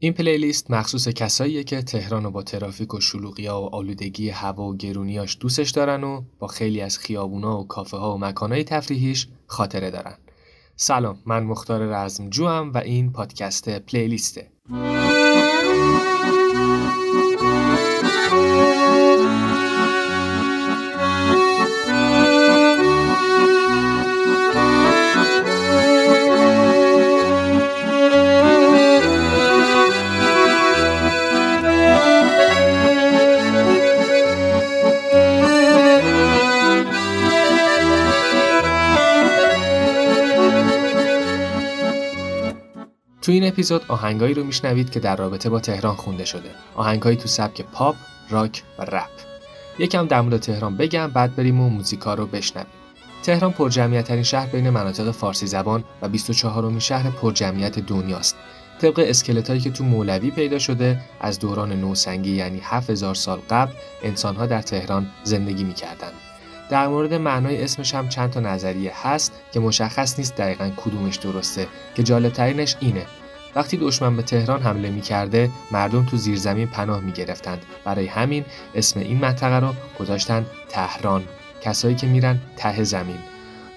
این 0.00 0.12
پلیلیست 0.12 0.70
مخصوص 0.70 1.08
کساییه 1.08 1.64
که 1.64 1.82
تهران 1.82 2.26
و 2.26 2.30
با 2.30 2.42
ترافیک 2.42 2.94
و 2.94 3.00
شلوغیا 3.00 3.60
و 3.60 3.74
آلودگی 3.74 4.30
هوا 4.30 4.64
و 4.64 4.76
گرونیاش 4.76 5.36
دوستش 5.40 5.70
دارن 5.70 6.04
و 6.04 6.22
با 6.38 6.46
خیلی 6.46 6.80
از 6.80 6.98
خیابونا 6.98 7.60
و 7.60 7.66
کافه 7.66 7.96
ها 7.96 8.14
و 8.14 8.18
مکانهای 8.18 8.64
تفریحیش 8.64 9.28
خاطره 9.46 9.90
دارن. 9.90 10.14
سلام 10.76 11.18
من 11.26 11.42
مختار 11.42 11.80
رزمجو 11.80 12.46
و 12.48 12.78
این 12.84 13.12
پادکست 13.12 13.68
پلیلیسته. 13.68 14.50
تو 43.28 43.32
این 43.32 43.48
اپیزود 43.48 43.84
آهنگایی 43.88 44.34
رو 44.34 44.44
میشنوید 44.44 44.90
که 44.90 45.00
در 45.00 45.16
رابطه 45.16 45.50
با 45.50 45.60
تهران 45.60 45.96
خونده 45.96 46.24
شده. 46.24 46.50
آهنگایی 46.74 47.16
تو 47.16 47.28
سبک 47.28 47.62
پاپ، 47.62 47.96
راک 48.30 48.62
و 48.78 48.82
رپ. 48.82 49.10
یکم 49.78 50.06
در 50.06 50.20
مورد 50.20 50.40
تهران 50.40 50.76
بگم 50.76 51.06
بعد 51.06 51.36
بریم 51.36 51.60
و 51.60 51.68
موزیکا 51.68 52.14
رو 52.14 52.26
بشنویم. 52.26 52.66
تهران 53.22 53.52
پرجمعیتترین 53.52 54.22
شهر 54.22 54.46
بین 54.46 54.70
مناطق 54.70 55.10
فارسی 55.10 55.46
زبان 55.46 55.84
و 56.02 56.08
24 56.08 56.66
امین 56.66 56.78
شهر 56.78 57.10
پرجمعیت 57.10 57.78
دنیاست. 57.78 58.36
طبق 58.80 59.04
اسکلتایی 59.08 59.60
که 59.60 59.70
تو 59.70 59.84
مولوی 59.84 60.30
پیدا 60.30 60.58
شده 60.58 61.00
از 61.20 61.38
دوران 61.38 61.72
نوسنگی 61.72 62.30
یعنی 62.30 62.60
7000 62.62 63.14
سال 63.14 63.40
قبل 63.50 63.72
انسانها 64.02 64.46
در 64.46 64.62
تهران 64.62 65.06
زندگی 65.24 65.64
می‌کردند. 65.64 66.14
در 66.70 66.88
مورد 66.88 67.14
معنای 67.14 67.64
اسمش 67.64 67.94
هم 67.94 68.08
چند 68.08 68.30
تا 68.30 68.40
نظریه 68.40 68.92
هست 69.06 69.32
که 69.52 69.60
مشخص 69.60 70.18
نیست 70.18 70.36
دقیقا 70.36 70.70
کدومش 70.76 71.16
درسته 71.16 71.66
که 71.94 72.02
جالبترینش 72.02 72.76
اینه 72.80 73.06
وقتی 73.58 73.76
دشمن 73.76 74.16
به 74.16 74.22
تهران 74.22 74.62
حمله 74.62 74.90
می 74.90 75.00
کرده 75.00 75.50
مردم 75.70 76.06
تو 76.06 76.16
زیرزمین 76.16 76.66
پناه 76.68 77.00
می 77.00 77.12
گرفتند 77.12 77.62
برای 77.84 78.06
همین 78.06 78.44
اسم 78.74 79.00
این 79.00 79.18
منطقه 79.18 79.60
رو 79.60 79.74
گذاشتن 80.00 80.46
تهران. 80.68 81.24
کسایی 81.62 81.94
که 81.94 82.06
میرن 82.06 82.40
ته 82.56 82.84
زمین. 82.84 83.18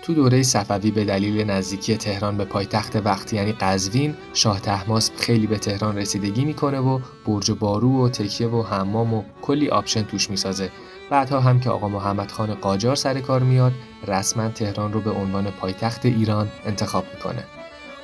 تو 0.01 0.13
دوره 0.13 0.43
صفوی 0.43 0.91
به 0.91 1.05
دلیل 1.05 1.49
نزدیکی 1.49 1.97
تهران 1.97 2.37
به 2.37 2.45
پایتخت 2.45 2.95
وقتی 2.95 3.35
یعنی 3.35 3.51
قزوین 3.51 4.15
شاه 4.33 4.59
تحماس 4.59 5.11
خیلی 5.17 5.47
به 5.47 5.57
تهران 5.57 5.97
رسیدگی 5.97 6.45
می‌کنه 6.45 6.79
و 6.79 6.99
برج 7.25 7.49
و 7.49 7.55
بارو 7.55 8.05
و 8.05 8.09
تکیه 8.09 8.47
و 8.47 8.63
حمام 8.63 9.13
و 9.13 9.23
کلی 9.41 9.69
آپشن 9.69 10.03
توش 10.03 10.29
می‌سازه. 10.29 10.71
بعدها 11.09 11.39
هم 11.39 11.59
که 11.59 11.69
آقا 11.69 11.87
محمد 11.87 12.31
خان 12.31 12.53
قاجار 12.53 12.95
سر 12.95 13.19
کار 13.19 13.43
میاد 13.43 13.73
رسما 14.07 14.49
تهران 14.49 14.93
رو 14.93 15.01
به 15.01 15.11
عنوان 15.11 15.51
پایتخت 15.51 16.05
ایران 16.05 16.47
انتخاب 16.65 17.05
می‌کنه. 17.13 17.43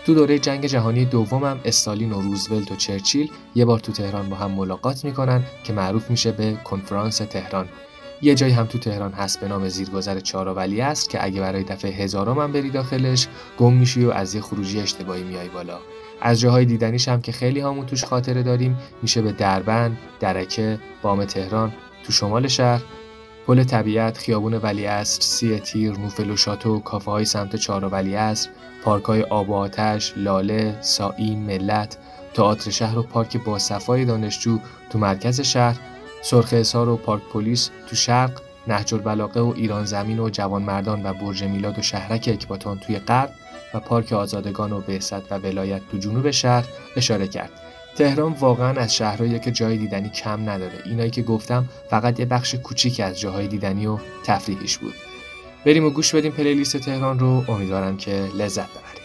تو 0.08 0.14
دوره 0.14 0.40
جنگ 0.40 0.66
جهانی 0.66 1.06
دومم 1.06 1.60
استالین 1.66 2.12
و 2.12 2.22
روزولت 2.22 2.72
و 2.72 2.76
چرچیل 2.76 3.32
یه 3.56 3.66
بار 3.66 3.80
تو 3.80 3.92
تهران 3.92 4.30
با 4.30 4.36
هم 4.36 4.52
ملاقات 4.52 5.06
می‌کنن 5.06 5.44
که 5.64 5.74
معروف 5.74 6.10
میشه 6.10 6.32
به 6.32 6.58
کنفرانس 6.64 7.18
تهران. 7.18 7.70
یه 8.22 8.36
جایی 8.36 8.54
هم 8.54 8.66
تو 8.66 8.78
تهران 8.78 9.12
هست 9.12 9.40
به 9.40 9.48
نام 9.48 9.70
زیرگذر 9.70 10.20
چهارولی 10.20 10.82
است 10.82 11.10
که 11.10 11.24
اگه 11.24 11.42
برای 11.42 11.64
دفعه 11.64 11.92
هزارم 11.92 12.40
هم 12.40 12.52
بری 12.52 12.70
داخلش 12.70 13.28
گم 13.58 13.74
میشی 13.74 14.06
و 14.06 14.12
از 14.12 14.36
یه 14.36 14.42
خروجی 14.42 14.80
اشتباهی 14.80 15.24
میای 15.24 15.50
بالا. 15.50 15.80
از 16.22 16.40
جاهای 16.40 16.66
دیدنیش 16.66 17.08
هم 17.08 17.22
که 17.22 17.32
خیلی 17.32 17.60
همون 17.60 17.86
توش 17.86 18.04
خاطره 18.04 18.44
داریم 18.44 18.78
میشه 19.02 19.22
به 19.22 19.32
دربند، 19.32 19.98
درکه، 20.20 20.80
بام 21.02 21.26
تهران، 21.26 21.74
تو 22.04 22.12
شمال 22.12 22.48
شهر 22.48 22.82
پل 23.48 23.64
طبیعت، 23.64 24.18
خیابون 24.18 24.54
ولیعصر، 24.54 25.22
سی 25.22 25.60
تیر، 25.60 25.92
نوفل 25.92 26.30
و 26.30 26.38
شاتو، 26.38 26.80
کافه 26.80 27.12
های 27.12 27.26
سمت 27.26 27.56
چهار 27.56 27.86
ولیعصر، 27.86 28.50
پارک 28.84 29.04
های 29.04 29.24
آب 29.24 29.50
و 29.50 29.54
آتش، 29.54 30.14
لاله، 30.18 30.78
سائین، 30.82 31.40
ملت، 31.40 31.98
تئاتر 32.34 32.72
شهر 32.72 32.98
و 32.98 33.04
پارک 33.04 33.38
با 33.38 33.60
صفای 33.60 34.06
دانشجو 34.06 34.60
تو 34.90 35.00
مرکز 35.00 35.42
شهر، 35.42 35.80
سرخ 36.22 36.54
اصار 36.54 36.90
و 36.90 36.98
پارک 36.98 37.22
پلیس 37.34 37.70
تو 37.90 37.96
شرق، 37.96 38.42
نهج 38.68 38.94
البلاغه 38.94 39.42
و 39.42 39.54
ایران 39.56 39.86
زمین 39.86 40.20
و 40.20 40.30
جوان 40.30 40.62
مردان 40.62 41.06
و 41.06 41.14
برج 41.14 41.44
میلاد 41.44 41.80
و 41.80 41.82
شهرک 41.82 42.30
اکباتان 42.34 42.80
توی 42.80 43.00
غرب 43.00 43.30
و 43.74 43.80
پارک 43.80 44.14
آزادگان 44.14 44.72
و 44.72 44.82
بهست 44.82 45.32
و 45.32 45.38
ولایت 45.38 45.82
تو 45.92 45.98
جنوب 45.98 46.32
شهر 46.32 46.66
اشاره 46.96 47.28
کرد. 47.28 47.52
تهران 47.98 48.32
واقعا 48.34 48.82
از 48.82 48.96
شهرهایی 48.96 49.40
که 49.40 49.52
جای 49.52 49.78
دیدنی 49.78 50.10
کم 50.10 50.50
نداره. 50.50 50.82
اینایی 50.86 51.10
که 51.10 51.22
گفتم 51.22 51.70
فقط 51.90 52.20
یه 52.20 52.26
بخش 52.26 52.56
کوچیک 52.56 53.00
از 53.00 53.20
جاهای 53.20 53.48
دیدنی 53.48 53.88
و 53.88 53.98
تفریحیش 54.26 54.78
بود. 54.78 54.94
بریم 55.66 55.86
و 55.86 55.90
گوش 55.90 56.16
بدیم 56.16 56.32
پلیلیست 56.32 56.78
تهران 56.78 57.20
رو. 57.20 57.44
امیدوارم 57.48 57.98
که 57.98 58.12
لذت 58.12 58.70
ببرید. 58.70 58.98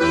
از 0.00 0.07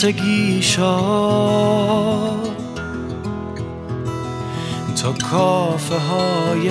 خیسگیشا 0.00 1.00
تا 5.02 5.12
کافه 5.30 5.94
های 5.94 6.70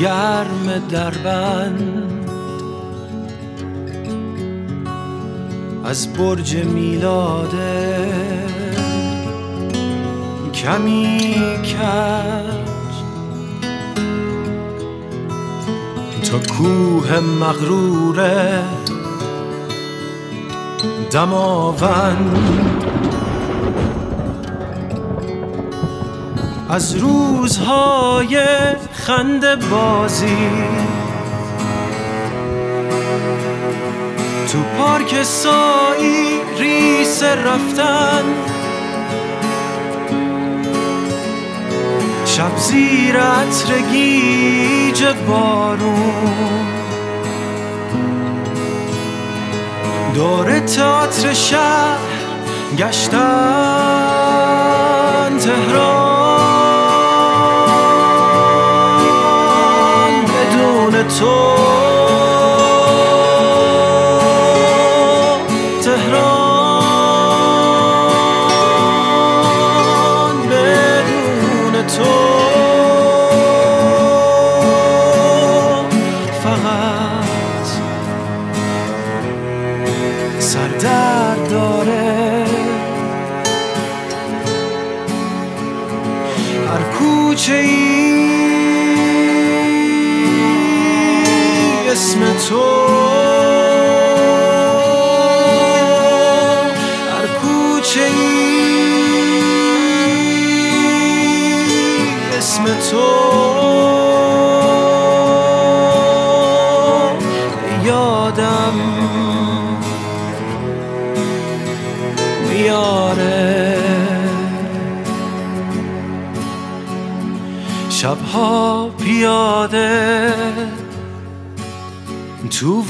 گرم 0.00 0.88
دربند 0.90 2.30
از 5.84 6.12
برج 6.12 6.56
میلاده 6.56 8.08
کمی 10.54 11.32
کرد 11.62 12.68
تا 16.30 16.38
کوه 16.38 17.20
مغروره 17.20 18.79
دماوند. 21.10 22.80
از 26.70 26.94
روزهای 26.96 28.38
خنده 28.92 29.56
بازی 29.56 30.48
تو 34.52 34.58
پارک 34.78 35.22
سایی 35.22 36.40
ریس 36.58 37.22
رفتن. 37.22 38.24
شب 42.24 42.56
زیر 42.56 43.16
عطر 43.16 43.78
گیج 43.92 45.04
بارون. 45.28 46.79
دور 50.20 50.60
تئاتر 50.60 51.32
شهر 51.32 51.98
گشتن 52.78 53.18
تهران. 55.38 56.10
بدون 60.24 61.08
تو 61.08 61.79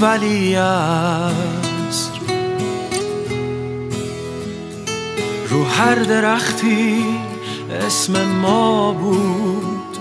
ولی 0.00 0.54
است. 0.54 2.12
رو 5.48 5.64
هر 5.64 5.94
درختی 5.94 7.04
اسم 7.86 8.24
ما 8.24 8.92
بود. 8.92 9.98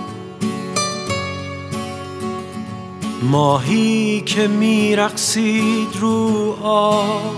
ماهی 3.23 4.21
که 4.21 4.47
میرقصید 4.47 5.95
رو 5.99 6.57
آب. 6.63 7.35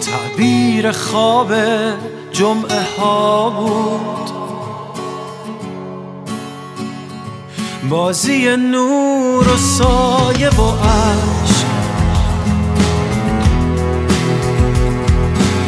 تعبیر 0.00 0.92
خواب 0.92 1.52
جمعه 2.32 2.82
ها 2.98 3.50
بود. 3.50 4.37
بازی 7.88 8.56
نور 8.56 9.48
و 9.48 9.56
سایه 9.56 10.48
و 10.48 10.62
عشق. 10.62 11.66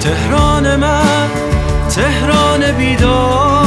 تهران 0.01 0.77
من 0.77 1.29
تهران 1.91 2.73
بیدار. 2.73 3.67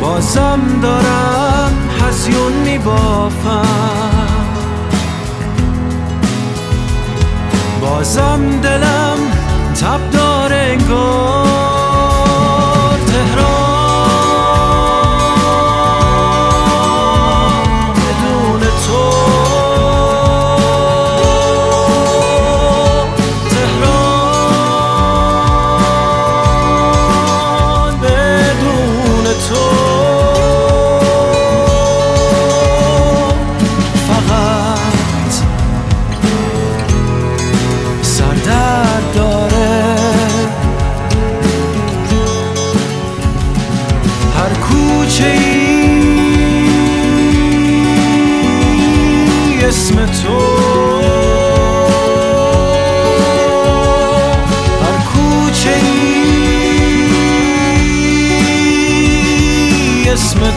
بازم 0.00 0.60
دارم 0.82 1.72
هزیون 2.02 2.52
میبافم. 2.52 3.66
بازم 7.80 8.60
دلم 8.62 9.18
تب 9.80 10.10
داره 10.10 10.56
انگار. 10.56 11.65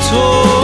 اسم 0.09 0.58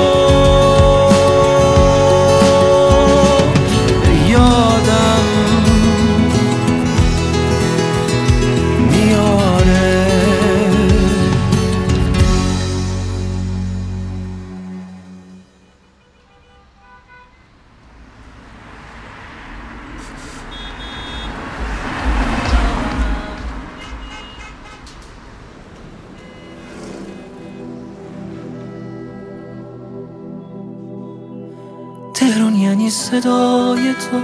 تهران 32.26 32.56
یعنی 32.56 32.90
صدای 32.90 33.94
تو 33.94 34.20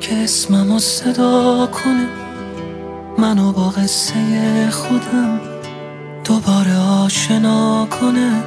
که 0.00 0.14
اسممو 0.14 0.78
صدا 0.78 1.66
کنه. 1.66 2.08
منو 3.18 3.52
با 3.52 3.68
قصه 3.68 4.70
خودم 4.70 5.40
دوباره 6.24 6.78
آشنا 6.78 7.86
کنه. 8.00 8.42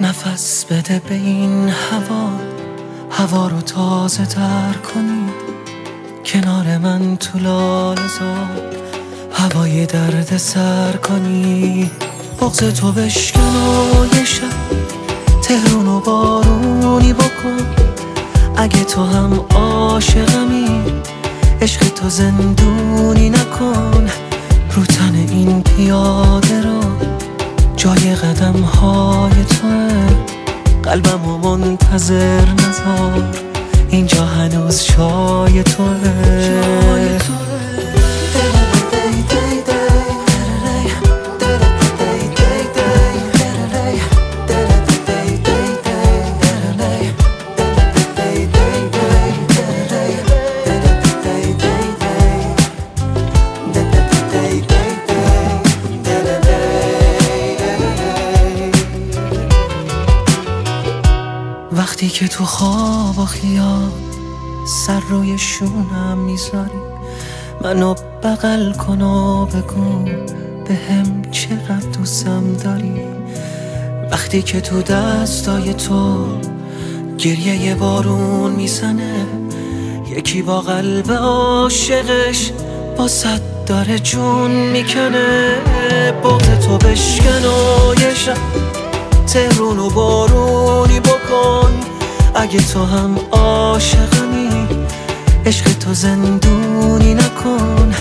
نفس 0.00 0.64
بده 0.64 1.02
به 1.08 1.14
این 1.14 1.68
هوا 1.68 2.30
هوا 3.10 3.48
رو 3.48 3.60
تازه 3.60 4.26
تر 4.26 4.72
کنی. 4.94 5.26
کنار 6.24 6.78
من 6.78 7.16
تو 7.16 7.38
لالزار 7.38 8.76
هوای 9.32 9.86
درد 9.86 10.36
سر 10.36 10.92
کنی. 10.92 11.90
بغز 12.40 12.58
تو 12.58 12.92
بشکن 12.92 14.24
شب 14.24 14.46
تهرون 15.42 15.88
و 15.88 16.00
بارونی 16.00 17.12
بکن. 17.12 17.89
اگه 18.60 18.84
تو 18.84 19.04
هم 19.04 19.40
عاشقمی 19.54 20.82
عشق 21.62 21.80
تو 21.80 22.08
زندونی 22.08 23.30
نکن. 23.30 24.06
رو 24.74 24.84
تن 24.84 25.14
این 25.14 25.62
پیاده 25.62 26.62
رو 26.62 26.80
جای 27.76 28.14
قدم 28.14 28.62
های 28.62 29.44
توه. 29.44 30.06
قلبم 30.82 31.28
و 31.28 31.56
منتظر 31.56 32.44
نزار 32.44 33.34
اینجا 33.90 34.24
هنوز 34.24 34.82
شای 34.82 35.62
توه. 35.62 36.30
وقتی 37.14 37.49
که 62.20 62.28
تو 62.28 62.44
خواب 62.44 63.18
و 63.18 63.24
خیال 63.24 63.90
سر 64.66 65.00
روی 65.00 65.38
شونم 65.38 66.18
می‌ذاری. 66.18 66.80
منو 67.64 67.94
بغل 68.22 68.72
کن 68.72 69.02
و 69.02 69.46
بگو 69.46 70.04
به 70.64 70.74
هم 70.74 71.22
چقدر 71.30 71.86
دوستم 71.98 72.52
داری. 72.64 73.00
وقتی 74.10 74.42
که 74.42 74.60
تو 74.60 74.82
دستای 74.82 75.74
تو 75.74 76.26
گریه 77.18 77.56
یه 77.56 77.74
بارون 77.74 78.52
می‌زنه 78.52 79.26
یکی 80.16 80.42
با 80.42 80.60
قلب 80.60 81.12
عاشقش 81.12 82.50
با 82.96 83.08
صد 83.08 83.40
داره 83.66 83.98
جون 83.98 84.50
می‌کنه. 84.50 85.56
بغض 86.24 86.66
تو 86.66 86.78
بشکن 86.78 87.44
و 87.46 87.94
یه 88.00 88.14
شب 88.14 88.36
تهرون 89.26 89.78
و 89.78 89.90
بارونی 89.90 91.00
بکن. 91.00 91.89
اگه 92.34 92.60
تو 92.60 92.84
هم 92.84 93.18
عاشقمی 93.32 94.68
عشق 95.46 95.78
تو 95.78 95.94
زندونی 95.94 97.14
نکن. 97.14 97.94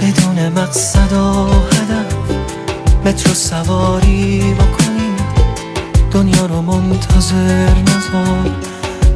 بدون 0.00 0.48
مقصد 0.48 1.12
و 1.12 1.46
هدف 1.46 2.14
مترو 3.04 3.34
سواری 3.34 4.54
بکنی. 4.54 5.14
دنیا 6.12 6.46
رو 6.46 6.62
منتظر 6.62 7.74
نذار 7.74 8.50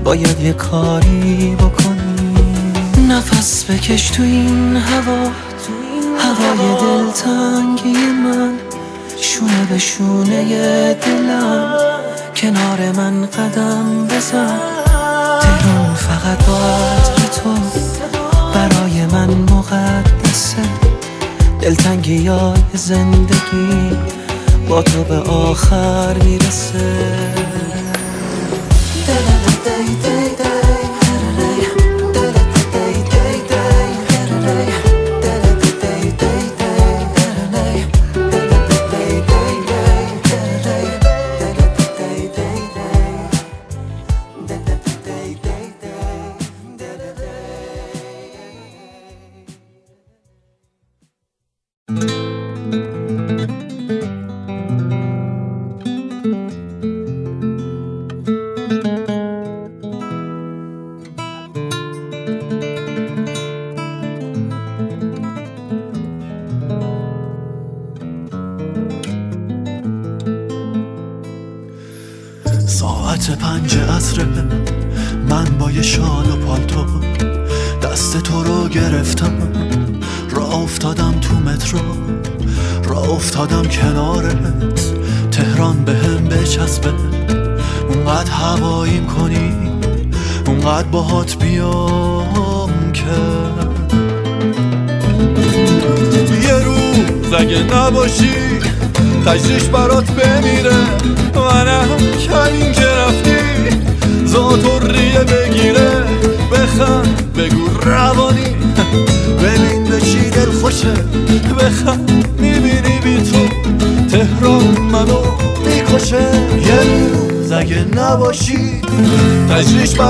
باید 0.04 0.40
یه 0.40 0.52
کاری 0.52 1.56
بکنی. 1.58 2.34
نفس 3.08 3.64
بکش 3.64 4.10
تو 4.10 4.22
این 4.22 4.76
هوا 4.76 5.30
هوای 6.18 6.80
دلتنگی 6.80 7.92
من 7.96 8.52
شونه 9.20 9.64
به 9.70 9.78
شونه 9.78 10.94
دلم. 10.94 11.97
کنار 12.40 12.92
من 12.92 13.26
قدم 13.26 14.06
بزن. 14.06 14.58
تهران 15.40 15.94
فقط 15.94 16.46
با 16.46 16.56
عطر 16.56 17.40
تو. 17.42 17.54
برای 18.54 19.06
من 19.06 19.28
مقدسه. 19.28 20.62
دلتنگی 21.60 22.26
های 22.26 22.58
زندگی 22.74 23.96
با 24.68 24.82
تو 24.82 25.04
به 25.04 25.16
آخر 25.16 26.14
می‌رسه. 26.24 26.98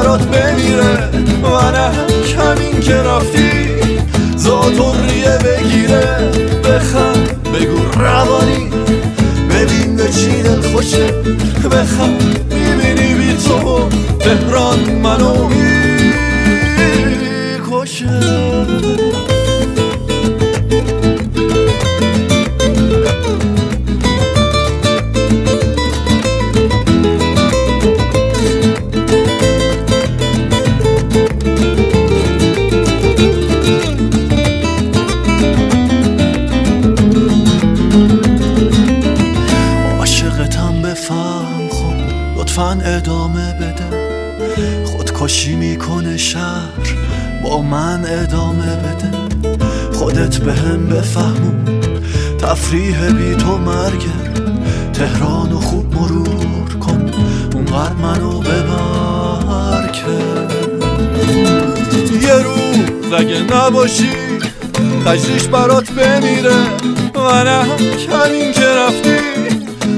برات 0.09 0.27
بمیره. 0.27 1.09
منم 1.43 1.93
کمین 2.27 2.81
که 2.81 2.95
رفتی. 2.95 3.69
زاتو 4.37 4.93
ریه 4.93 5.39
بگیره. 5.39 6.31
بخند 6.65 7.43
بگو 7.53 8.01
روانی. 8.01 8.71
ببین 9.51 9.97
به 9.97 10.09
چی 10.09 10.43
دل 10.43 10.61
خوشه 10.61 11.13
بخند. 11.71 12.28
ادامه 42.99 43.55
بده. 43.61 43.89
خودکشی 44.85 45.55
می‌کنه 45.55 46.17
شهر 46.17 46.97
با 47.45 47.63
من 47.63 48.05
ادامه 48.09 48.77
بده. 48.77 49.11
خودت 49.93 50.37
به 50.37 50.53
هم 50.53 50.87
بفهمون 50.87 51.81
تفریح 52.39 53.11
بی 53.11 53.35
تو 53.35 53.59
مرگه. 53.59 54.19
تهران 54.93 55.53
و 55.53 55.61
خوب 55.61 55.95
مرور 55.95 56.75
کن 56.81 57.11
اونقدر 57.55 57.93
منو 57.93 58.41
ببر 58.41 59.93
که 59.93 60.19
یه 62.27 62.35
روز 62.35 63.13
اگه 63.13 63.43
نباشی 63.43 64.11
تجریش 65.07 65.47
برات 65.47 65.91
بمیره. 65.91 66.57
منم 67.15 67.69
کمین 67.77 68.53
که 68.53 68.67
رفتی 68.67 69.17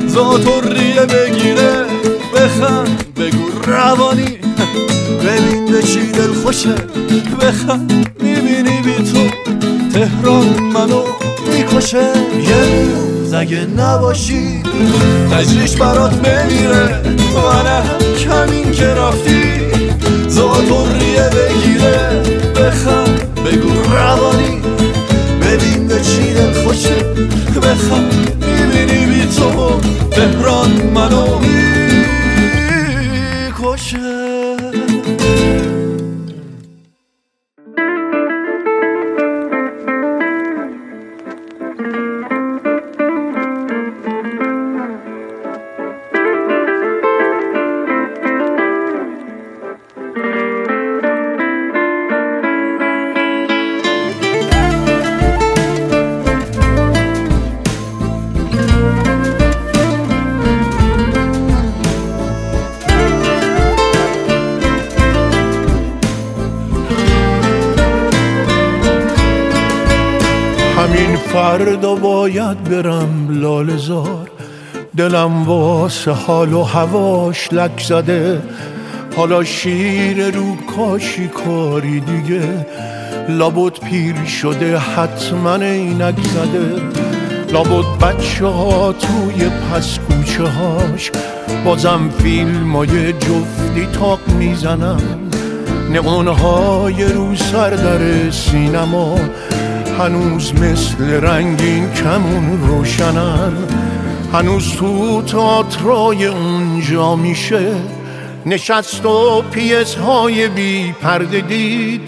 زاتو 0.07 0.61
ریه 0.61 1.07
بگیره. 1.07 1.85
بخند 2.41 3.15
بگو 3.17 3.71
روانی 3.73 4.39
ببین 5.25 5.67
به 5.73 5.83
چی 5.83 6.13
دل 6.13 6.33
خوشه. 6.33 6.75
بخند 7.41 8.11
می‌بینی 8.23 8.81
بی 8.83 8.95
تو 8.95 9.29
تهران 9.95 10.61
منو 10.75 11.03
می‌کشه. 11.53 12.13
یه 12.49 12.95
روز 12.95 13.33
اگه 13.33 13.67
نباشی 13.79 14.63
تجریش 15.31 15.77
برات 15.77 16.15
بمیره. 16.15 17.03
منم 17.35 17.85
کمین 18.19 18.73
که 18.73 18.87
رفتی 18.87 19.43
زاتو 20.29 20.87
ریه 21.01 21.31
بگیره. 21.31 22.23
بخند 22.57 23.35
بگو 23.45 23.93
روانی 23.93 24.63
ببین 25.43 25.89
به 25.89 26.01
چی 26.01 26.35
دل 26.35 26.53
خوشه. 26.53 26.97
بخند 27.63 28.45
می‌بینی 28.47 29.07
بی 29.07 29.27
تو 29.37 29.81
تهران 30.11 30.71
منو 30.95 31.39
فردا 71.51 71.95
باید 71.95 72.65
برم 72.65 73.29
لال 73.31 73.77
زار. 73.77 74.31
دلم 74.97 75.43
واسه 75.43 76.11
حال 76.11 76.53
و 76.53 76.63
هواش 76.63 77.53
لک 77.53 77.83
زده. 77.89 78.43
حالا 79.17 79.45
شیر 79.45 80.31
رو 80.31 80.57
کاشی 80.77 81.29
کاری 81.29 82.01
دیگه. 82.01 82.67
لابد 83.29 83.73
پیر 83.73 84.25
شده 84.25 84.79
حتما 84.79 85.55
اینک 85.55 86.21
زده. 86.21 86.83
لابد 87.53 87.85
بچه 88.03 88.47
ها 88.47 88.93
توی 88.93 89.49
پس 89.49 89.99
کوچه 89.99 90.45
هاش. 90.45 91.11
بازم 91.65 92.11
فیلم 92.19 92.77
های 92.77 93.13
جفتی 93.13 93.87
تاق 93.93 94.21
می‌زنن. 94.39 95.01
نقونهای 95.93 97.05
رو 97.05 97.35
سر 97.37 97.71
در 97.71 98.31
سینما. 98.31 99.17
هنوز 100.01 100.55
مثل 100.55 101.11
رنگین 101.11 101.93
کمون 101.93 102.61
روشنن. 102.69 103.53
هنوز 104.33 104.73
تو 104.73 105.23
تاترای 105.23 106.27
اونجا 106.27 107.17
میشه 107.17 107.73
نشست 108.47 109.07
و 109.07 109.43
پیس 109.51 109.95
های 109.95 110.49
بی 110.49 110.93
پرده 110.93 111.41
دید. 111.41 112.01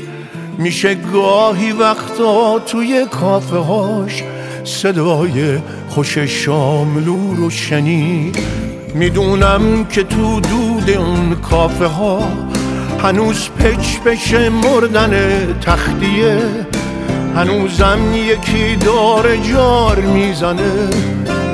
میشه 0.58 0.94
گاهی 0.94 1.72
وقتا 1.72 2.58
توی 2.58 3.06
کافه 3.10 3.56
هاش 3.56 4.22
صدای 4.64 5.58
خوش 5.88 6.18
شاملو 6.18 7.34
رو 7.34 7.50
شنید. 7.50 8.38
می‌دونم 8.94 9.84
که 9.84 10.02
تو 10.02 10.40
دود 10.40 10.90
اون 10.90 11.34
کافه 11.34 11.86
ها 11.86 12.22
هنوز 13.02 13.48
پچ 13.48 13.98
بشه 14.06 14.48
مردن 14.48 15.12
تختیه. 15.60 16.38
هنوزم 17.36 18.14
یکی 18.14 18.76
دار 18.76 19.36
جار 19.36 20.00
می‌زنه 20.00 20.88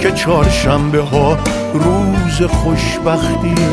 که 0.00 0.12
چهارشنبه 0.12 1.02
ها 1.02 1.38
روز 1.74 2.42
خوشبختیه. 2.42 3.68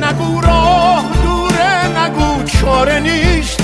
نگو 0.00 0.40
راه 0.40 1.04
دوره 1.24 2.04
نگو 2.04 2.42
چاره 2.42 3.00
نیست. 3.00 3.60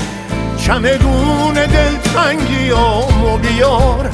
چمدون 0.57 1.53
دلتنگی 1.53 2.71
و 2.71 3.37
بیار. 3.37 4.09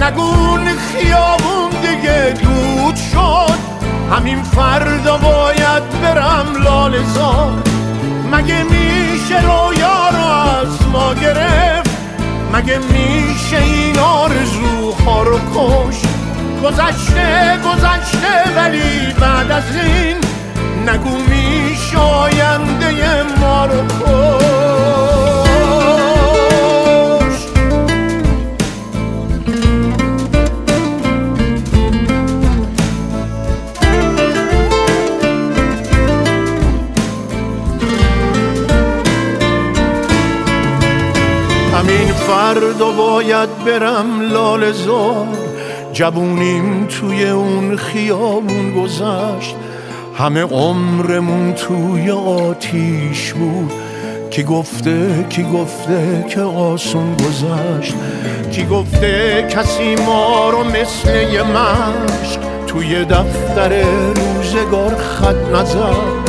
نگون 0.00 0.68
خیابون 0.68 1.70
دیگه 1.82 2.34
دود 2.42 2.96
شد. 2.96 3.58
همین 4.16 4.42
فردا 4.42 5.16
باید 5.16 6.00
برم 6.02 6.46
لال 6.64 7.02
زار. 7.02 7.52
مگه 8.32 8.62
میشه 8.62 9.42
رویا 9.42 10.03
رو 10.03 10.03
از 10.44 10.88
ما 10.92 11.14
گرفت. 11.14 11.90
مگه 12.52 12.78
میشه 12.78 13.56
این 13.56 13.98
آرزوها 13.98 15.22
رو 15.22 15.38
کش؟ 15.38 15.96
گذشته 16.64 17.58
گذشته 17.64 18.54
ولی 18.56 19.12
بعد 19.20 19.50
از 19.50 19.76
این 19.84 20.16
نگو 20.88 21.18
میشه 21.18 21.98
آینده 21.98 23.22
ما 23.40 23.66
رو 23.66 23.86
کش. 23.86 24.73
باید 43.24 43.64
برم 43.64 44.20
لال 44.32 44.72
زار. 44.72 45.26
جبونیم 45.92 46.86
توی 46.86 47.28
اون 47.28 47.76
خیابون 47.76 48.72
گذشت. 48.72 49.56
همه 50.18 50.42
عمرمون 50.42 51.54
توی 51.54 52.10
آتیش 52.10 53.32
بود. 53.32 53.72
کی 54.30 54.42
گفته 54.42 55.26
کی 55.28 55.42
گفته 55.42 56.24
که 56.28 56.40
آسون 56.40 57.14
گذشت. 57.14 57.94
کی 58.52 58.64
گفته 58.64 59.46
کسی 59.50 59.94
ما 59.94 60.50
رو 60.50 60.64
مثل 60.64 61.32
یه 61.32 61.42
مشک 61.42 62.40
توی 62.66 63.04
دفتر 63.04 63.82
روزگار 64.14 64.94
خط 64.94 65.60
نزد. 65.60 66.24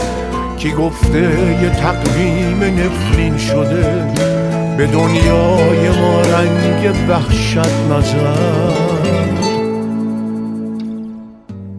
کی 0.58 0.72
گفته 0.72 1.22
یه 1.62 1.70
تقویم 1.70 2.64
نفرین 2.64 3.38
شده 3.38 4.35
به 4.77 4.88
دنیای 4.88 5.89
ما 5.89 6.22
رنگ 6.22 7.10
وحشت 7.10 7.58
نزد 7.91 8.55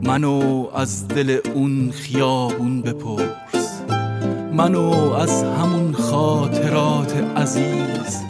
منو 0.03 0.67
از 0.75 1.09
دل 1.09 1.38
اون 1.55 1.91
خیابون 1.91 2.83
بپرس. 2.83 3.83
منو 4.52 5.13
از 5.13 5.43
همون 5.43 5.93
خاطرات 5.93 7.15
عزیز. 7.37 8.23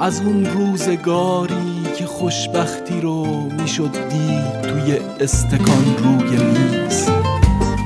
از 0.00 0.20
اون 0.20 0.46
روزگاری 0.46 1.82
که 1.98 2.06
خوشبختی 2.06 3.00
رو 3.00 3.26
می‌شد 3.60 3.90
دید 4.10 4.62
توی 4.62 4.98
استکان 5.20 5.96
روی 6.04 6.36
میز. 6.36 7.13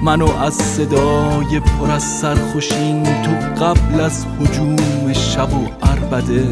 منو 0.03 0.37
از 0.37 0.55
صدای 0.55 1.61
پر 1.61 1.91
از 1.91 2.03
سرخوشین 2.03 3.03
تو 3.03 3.65
قبل 3.65 4.01
از 4.01 4.27
حجوم 4.41 5.13
شب 5.13 5.55
و 5.55 5.67
عربده. 5.83 6.47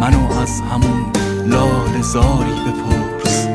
منو 0.00 0.38
از 0.42 0.60
همون 0.60 1.12
لال 1.46 2.02
زاری 2.02 2.52
بپرس 2.66 3.46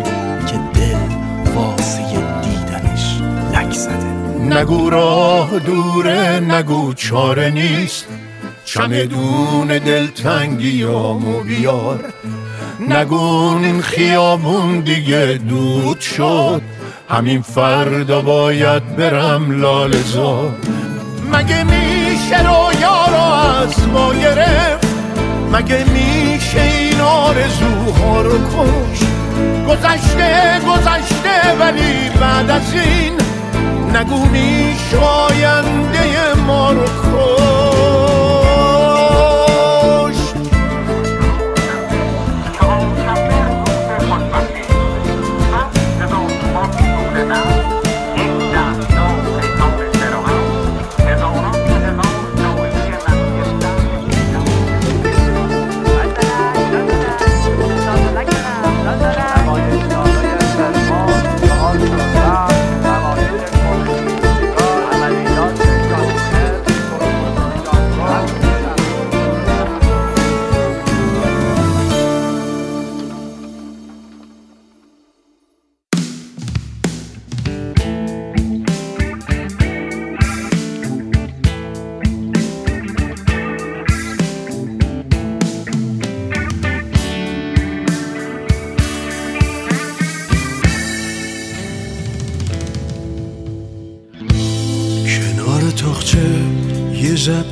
که 0.47 0.60
دل 0.74 1.15
واسه 1.56 2.04
دیدنش 2.41 3.21
لک 3.54 3.74
زده. 3.74 4.12
نگو 4.39 4.89
راه 4.89 5.60
دوره 5.60 6.39
نگو 6.39 6.93
چاره 6.93 7.50
نیست. 7.50 8.06
چمدون 8.65 9.67
دلتنگی 9.67 10.84
آمو 10.84 11.39
بیار. 11.39 12.13
نگون 12.89 13.82
خیابون 13.82 14.80
دیگه 14.80 15.39
دود 15.50 16.00
شد. 16.00 16.62
همین 17.12 17.41
فردا 17.41 18.21
باید 18.21 18.95
برم 18.95 19.62
لال 19.62 19.91
زار. 19.91 20.52
مگه 21.34 21.63
میشه 21.63 22.39
رویا 22.39 23.06
رو 23.08 23.34
از 23.62 23.88
ما 23.88 24.13
گرفت؟ 24.13 24.88
مگه 25.54 25.84
میشه 25.84 26.62
این 26.62 27.02
آرزوها 27.02 28.21
رو 28.21 28.38
کش 28.38 29.00
گذشته 29.67 30.60
گذشته 30.67 31.54
ولی 31.60 32.10
بعد 32.21 32.50
از 32.50 32.74
این 32.74 33.13
نگو 33.95 34.26
میشه 34.26 34.97
آینده 34.97 36.34
ما 36.47 36.71
رو 36.71 36.86
کش 36.86 37.40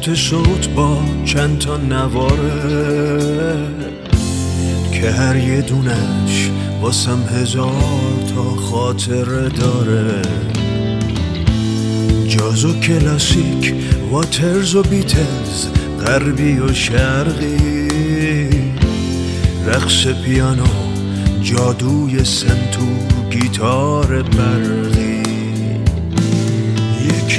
ضبط 0.09 0.17
صوت 0.17 0.69
با 0.69 0.97
چند 1.25 1.59
تا 1.59 1.77
نواره 1.77 3.67
که 4.91 5.11
هر 5.11 5.35
یه 5.35 5.61
دونش 5.61 6.49
واسم 6.81 7.19
هزار 7.31 8.23
تا 8.35 8.43
خاطر 8.43 9.25
داره. 9.47 10.21
جاز 12.27 12.65
و 12.65 12.79
کلاسیک 12.79 13.73
واترز 14.11 14.75
و 14.75 14.83
بیتز 14.83 15.67
غربی 16.05 16.59
و 16.59 16.73
شرقی. 16.73 17.87
رقص 19.65 20.07
پیانو 20.07 20.63
جادوی 21.41 22.23
سنتو 22.23 22.85
گیتار 23.31 24.23
برقی. 24.23 25.08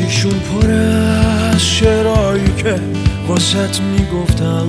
یکیشون 0.00 0.32
پره 0.32 0.74
از 1.54 1.66
شعرهایی 1.66 2.52
که 2.56 2.80
واسط 3.28 3.80
می‌گفتم. 3.80 4.68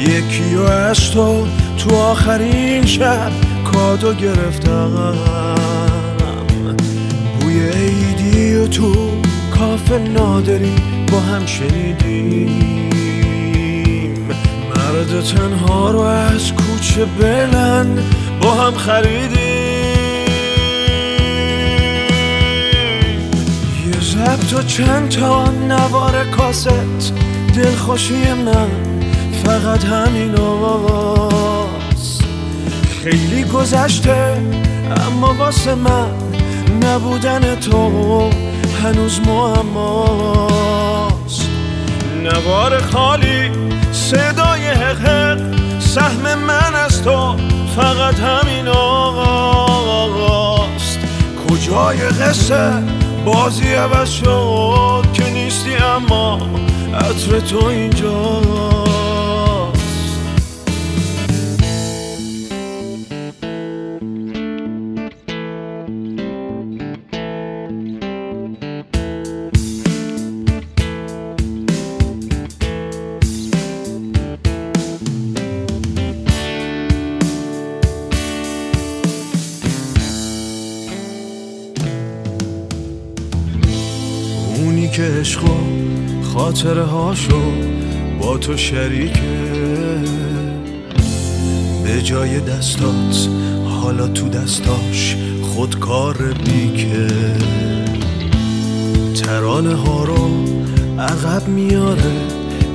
یکی 0.00 0.56
از 0.70 1.10
تو 1.10 1.46
تو 1.78 1.96
آخرین 1.96 2.86
شب 2.86 3.30
کادو 3.72 4.14
گرفتم. 4.14 5.14
بوی 7.40 7.68
عیدی 7.68 8.54
و 8.54 8.66
تو 8.66 8.94
کاف 9.58 9.92
نادری 9.92 10.74
با 11.12 11.20
هم 11.20 11.46
شنیدیم. 11.46 12.48
مرد 14.68 15.20
تنها 15.20 15.90
رو 15.90 16.00
از 16.00 16.52
کوچه 16.52 17.04
بلند 17.04 17.98
با 18.42 18.54
هم 18.54 18.74
خریدیم. 18.74 19.31
ضبط 24.22 24.52
و 24.52 24.62
چند 24.62 25.08
تا 25.08 25.50
نوار 25.50 26.24
کاست؟ 26.24 27.12
دلخوشی 27.56 28.32
من 28.32 28.68
فقط 29.44 29.84
همین 29.84 30.40
آواز. 30.40 32.20
خیلی 33.02 33.44
گذشته 33.44 34.42
اما 35.06 35.34
واسه 35.34 35.74
من 35.74 36.06
نبودن 36.82 37.54
تو 37.54 38.30
هنوز 38.82 39.20
معماست. 39.26 40.62
نوار 42.22 42.80
خالی 42.80 43.50
صدای 43.92 44.66
حق 44.66 45.40
سهم 45.78 46.38
من 46.38 46.74
از 46.74 47.02
تو 47.02 47.36
فقط 47.76 48.14
همین 48.18 48.68
آقاست 48.68 49.68
کجای 51.48 51.98
قصه؟ 51.98 53.01
بازی 53.24 53.74
عوض 53.74 54.10
شد 54.10 55.04
که 55.12 55.30
نیستی 55.30 55.74
اما 55.74 56.38
عطر 56.94 57.40
تو 57.40 57.66
اینجا. 57.66 58.81
عشق 85.22 85.44
و 85.44 85.56
خاطره 86.22 86.82
هاشو 86.82 87.40
با 88.20 88.38
تو 88.38 88.56
شریکه. 88.56 89.20
به 91.84 92.02
جای 92.02 92.40
دستات 92.40 93.28
حالا 93.64 94.08
تو 94.08 94.28
دستاش 94.28 95.16
خودکار 95.42 96.16
بیکه. 96.44 97.06
ترانه 99.14 99.74
ها 99.74 100.04
رو 100.04 100.28
عقب 100.98 101.48
میاره 101.48 102.12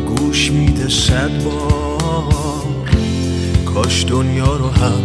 گوش 0.06 0.52
میده 0.52 0.90
صد 0.90 1.44
بار. 1.44 2.90
کاش 3.66 4.06
دنیا 4.06 4.56
رو 4.56 4.70
هم 4.70 5.02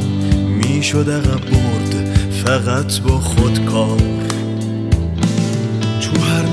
می‌شد 0.48 1.10
عقب 1.10 1.40
برد 1.40 2.18
فقط 2.44 3.00
با 3.00 3.20
خودکار 3.20 4.31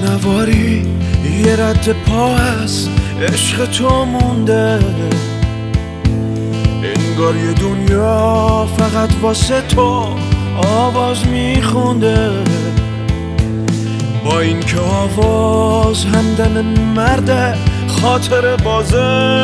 نواری 0.05 0.85
یه 1.45 1.55
رد 1.55 1.95
پا 2.05 2.35
هست 2.35 2.89
عشق 3.21 3.65
تو 3.65 4.05
مونده. 4.05 4.79
انگار 6.83 7.35
یه 7.35 7.53
دنیا 7.53 8.67
فقط 8.77 9.09
واسه 9.21 9.61
تو 9.61 10.05
آواز 10.57 11.27
میخونده. 11.27 12.29
با 14.25 14.39
این 14.39 14.59
که 14.59 14.79
آواز 14.79 16.05
همدم 16.05 16.65
مرده 16.95 17.55
خاطر 17.87 18.55
بازه. 18.55 19.39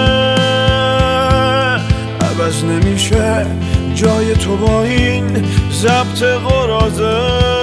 عوض 2.21 2.63
نمیشه 2.63 3.45
جای 3.95 4.33
تو 4.33 4.57
با 4.57 4.83
این 4.83 5.25
ضبط 5.71 6.23
قرازه 6.23 7.54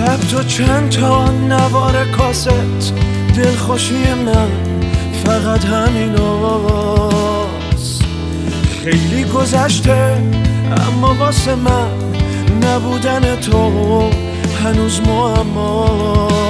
یه 0.00 0.06
ضبط 0.06 0.34
و 0.34 0.42
چند 0.42 0.90
تا 0.90 1.30
نوار 1.30 2.04
کاست؟ 2.04 2.92
دلخوشی 3.36 4.14
من 4.26 4.48
فقط 5.24 5.64
همین 5.64 6.16
خیلی 8.84 9.24
گذشته 9.24 10.22
اما 10.88 11.14
واسه 11.14 11.54
من 11.54 11.88
نبودن 12.62 13.36
تو 13.36 14.10
هنوز 14.64 15.00
معماست. 15.00 16.40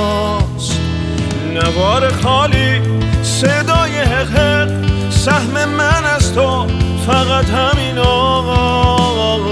نوار 1.54 2.12
خالی 2.12 2.80
صدای 3.22 3.98
حق 3.98 4.68
سهم 5.10 5.68
من 5.68 6.04
از 6.16 6.34
تو 6.34 6.66
فقط 7.06 7.44
همین 7.44 7.98
آقاست 7.98 9.48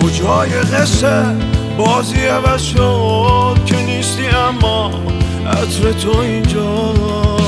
کجای 0.00 0.50
قصه؟ 0.50 1.51
بازی 1.78 2.26
عوض 2.26 2.62
شد 2.62 3.64
که 3.66 3.76
نیستی 3.76 4.26
اما 4.26 4.90
عطر 5.46 5.92
تو 5.92 6.18
اینجاست 6.18 7.41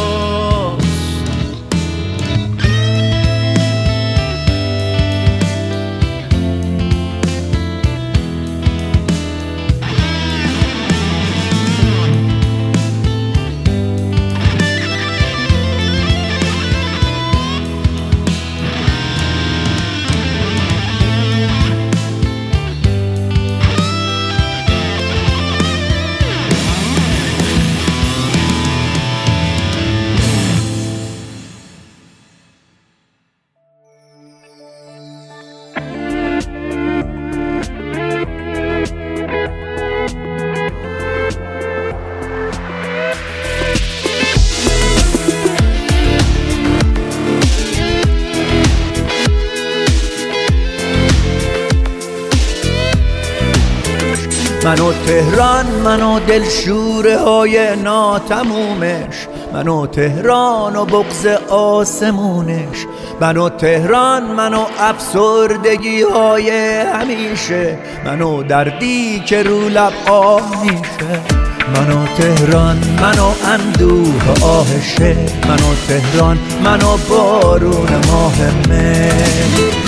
تهران 55.94 56.10
منو 56.10 56.20
دلشوره 56.26 57.18
های 57.18 57.76
ناتمومش 57.76 59.26
منو 59.52 59.86
تهران 59.86 60.76
و 60.76 60.84
بغز 60.84 61.26
آسمونش. 61.48 62.86
منو 63.20 63.48
تهران 63.48 64.22
منو 64.22 64.64
افسردگی 64.80 66.02
های 66.02 66.50
همیشه. 66.80 67.78
منو 68.04 68.42
دردی 68.42 69.22
که 69.26 69.42
رو 69.42 69.68
لب 69.68 69.92
آه 70.06 70.62
میشه. 70.62 71.20
منو 71.76 72.06
تهران 72.18 72.76
منو 73.00 73.30
اندوه 73.44 74.42
آهشه. 74.42 75.16
منو 75.48 75.74
تهران 75.88 76.38
منو 76.64 76.96
بارون 77.08 77.88
ماه 78.10 78.36
مه. 78.68 79.83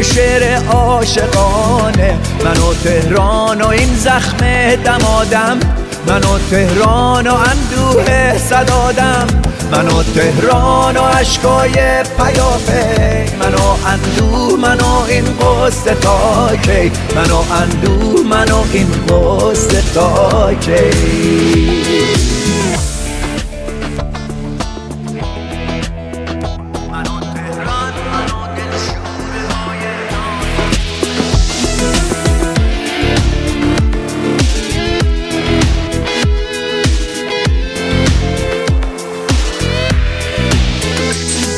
قهدی 0.00 0.14
شعر 0.14 0.56
عاشقانه. 0.56 2.18
منو 2.44 2.74
تهران 2.84 3.62
و 3.62 3.68
این 3.68 3.94
زخم 3.96 4.36
دمادم 4.84 5.60
منو 6.06 6.38
تهران 6.50 7.26
و 7.26 7.34
اندوه 7.34 8.38
صدادم 8.38 9.26
منو 9.72 10.02
تهران 10.02 10.96
و 10.96 11.02
عشقای 11.02 11.72
پیاپی. 12.18 13.36
منو 13.40 13.76
اندوه 13.86 14.60
منو 14.60 15.02
این 15.08 15.24
قصه 15.24 15.94
تا 15.94 16.50
کی. 16.62 16.92
منو 17.16 17.42
اندوه 17.62 18.26
منو 18.26 18.64
این 18.72 18.88
قصه 19.08 19.82
تا 19.94 20.54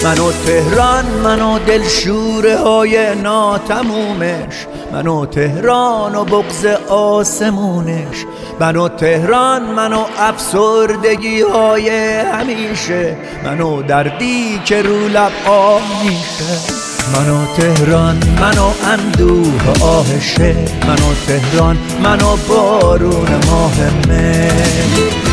منو 0.05 0.33
تهران 0.33 1.05
منو 1.05 1.59
دلشوره 1.59 2.57
های 2.57 3.15
ناتمومش 3.15 4.67
منو 4.93 5.27
تهران 5.27 6.15
و 6.15 6.25
بغز 6.25 6.67
آسمونش 6.89 8.27
منو 8.61 8.89
تهران 8.89 9.63
منو 9.63 10.05
افسردگی 10.19 11.41
های 11.41 11.91
همیشه 12.21 13.17
منو 13.45 13.83
دردی 13.83 14.61
که 14.65 14.83
رو 14.83 15.09
لب 15.09 15.33
آه 15.47 15.83
میشه 16.05 16.83
منو 17.15 17.47
تهران 17.57 18.23
منو 18.41 18.71
اندوه 18.93 19.83
آهشه 19.83 20.55
منو 20.89 21.15
تهران 21.27 21.79
منو 22.03 22.37
بارون 22.49 23.29
ماه 23.51 23.75
مه 24.09 25.32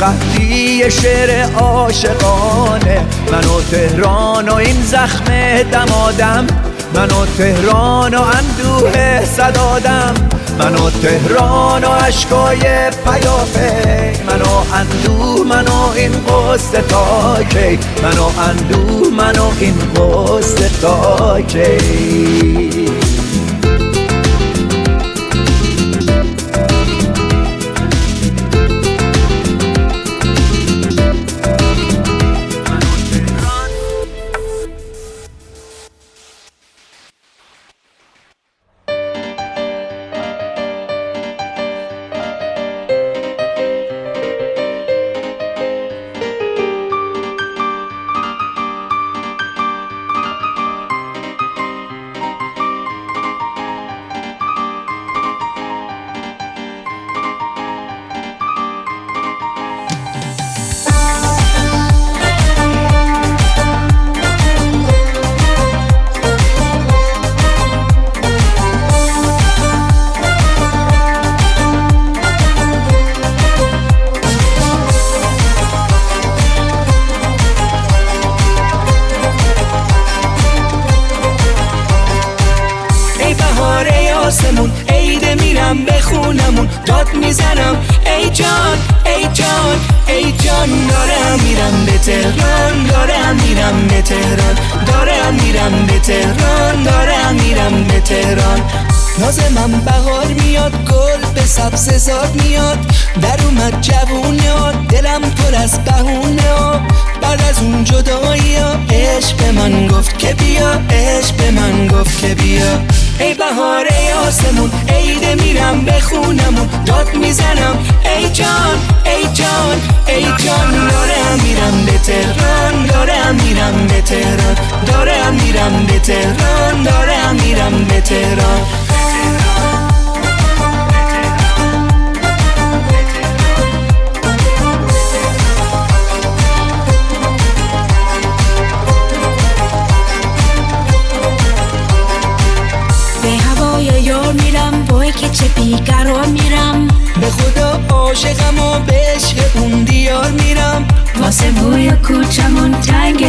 قهدی 0.00 0.90
شعر 0.90 1.42
عاشقانه. 1.42 3.00
من 3.32 3.44
و 3.44 3.60
تهران 3.70 4.48
و 4.48 4.54
این 4.54 4.82
زخم 4.82 5.24
دمادم 5.72 6.46
من 6.94 7.10
و 7.10 7.26
تهران 7.38 8.14
و 8.14 8.20
اندوه 8.22 9.24
صدادم 9.24 10.14
من 10.58 10.74
و 10.74 10.90
تهران 10.90 11.84
و 11.84 11.88
عشقای 11.88 12.60
پیافه 13.04 14.12
من 14.26 14.42
و 14.42 14.74
اندوه 14.74 15.46
من 15.46 15.64
و 15.64 15.90
این 15.96 16.12
قصد 16.12 16.86
تاکی 16.86 17.78
من 18.02 18.18
و 18.18 18.30
اندوه 18.40 19.10
من 19.16 19.38
و 19.38 19.50
این 19.60 19.74
قصد 19.94 20.80
تاکی 20.80 21.78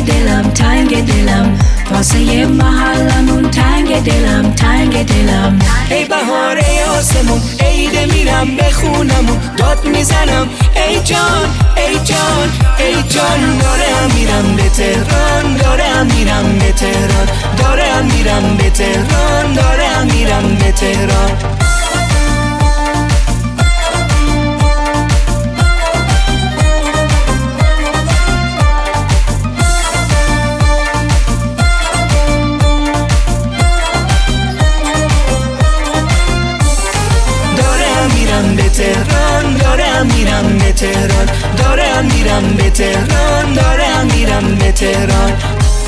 دلم 0.07 0.49
تنگ 0.49 1.05
دلم. 1.05 1.59
واسه 1.91 2.45
محلمون 2.45 3.51
تنگ 3.51 4.03
دلم 4.03 4.53
تنگ 4.53 5.05
دلم. 5.05 5.59
ای 5.91 6.05
بهار 6.05 6.57
ای 6.57 6.83
آسمون 6.83 7.41
عید 7.59 8.13
میرم 8.13 8.55
به 8.55 8.71
خونمون. 8.71 9.39
داد 9.57 9.85
می‌زنم 9.85 10.47
ای 10.75 10.99
جان 11.03 11.47
ای 11.77 11.93
جان 12.09 12.49
ای 12.79 12.93
جان. 13.13 13.57
دارم 13.57 14.11
میرم 14.15 14.55
به 14.55 14.69
تهران 14.69 15.57
دارم 15.57 16.05
میرم 16.05 16.59
به 16.59 16.71
تهران. 16.71 17.27
دارم 17.57 18.05
میرم 18.05 18.57
به 18.57 18.69
تهران 18.69 19.53
دارم 19.53 20.07
میرم 20.13 20.55
به 20.55 20.71
تهران. 20.71 21.56
میرم 40.41 40.57
به 40.57 40.71
تهران 40.71 41.27
دارم 41.57 42.05
میرم 42.05 42.43
به 42.57 42.69
تهران 42.69 43.53
دارم 43.53 44.07
میرم 44.13 44.55
به 44.55 44.71
تهران 44.71 45.33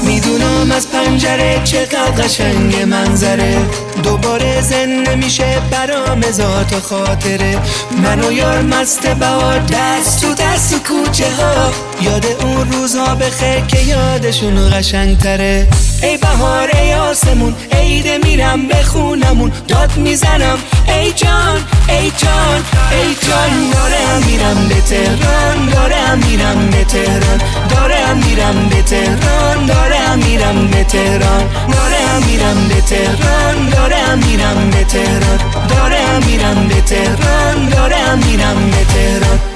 می‌دونم 0.03 0.71
از 0.71 0.91
پنجره 0.91 1.61
چقدر 1.63 2.11
قشنگ 2.11 2.81
منظره. 2.81 3.57
قصه 4.03 5.01
تا 5.05 6.15
کی 6.15 6.65
تا 6.69 6.79
خاطره. 6.79 7.57
من 8.03 8.21
و 8.21 8.31
یار 8.31 8.61
مست 8.61 9.07
بهار 9.07 9.59
دست 9.59 10.21
تو 10.21 10.33
دست 10.33 10.71
تو 10.71 10.79
کوچه 10.79 11.25
ها. 11.35 11.71
یاد 12.01 12.25
اون 12.25 12.71
روزها 12.71 13.15
بخیر 13.15 13.59
که 13.59 13.79
یادشون 13.79 14.69
قشنگ 14.69 15.17
تره 15.17 15.67
ای 16.03 16.17
بهار 16.17 16.69
ای 16.81 16.93
آسمون 16.93 17.55
عیده 17.71 18.17
میرم 18.23 18.67
به 18.67 18.83
خونمون. 18.83 19.51
داد 19.67 19.97
می‌زنم 19.97 20.57
ای 20.87 21.11
جان 21.11 21.57
ای 21.89 22.11
جان 22.17 22.63
ای 22.91 23.15
جان. 23.21 23.69
دارم 23.71 24.23
میرم 24.27 24.67
به 24.69 24.81
تهران 24.81 25.69
دارم 25.69 26.17
میرم 26.17 26.69
به 26.69 26.83
تهران. 26.83 27.41
دارم 27.69 28.17
میرم 28.17 28.69
به 28.69 28.81
تهران 28.81 29.65
دارم 29.65 30.19
میرم 30.19 30.67
به 30.67 30.83
تهران. 30.83 31.47
دارم 31.71 32.23
میرم 32.27 32.67
به 32.67 32.81
تهران 32.81 33.69
دارم 33.89 34.17
میرم 34.17 34.69
به 34.69 34.83
تهران. 34.83 35.67
دارم 35.67 36.25
میرم 36.25 36.67
به 36.67 36.81
تهران. 36.81 37.69
دارم 37.69 38.17
میرم 38.17 38.69
به 38.71 38.85
تهران. 38.85 39.48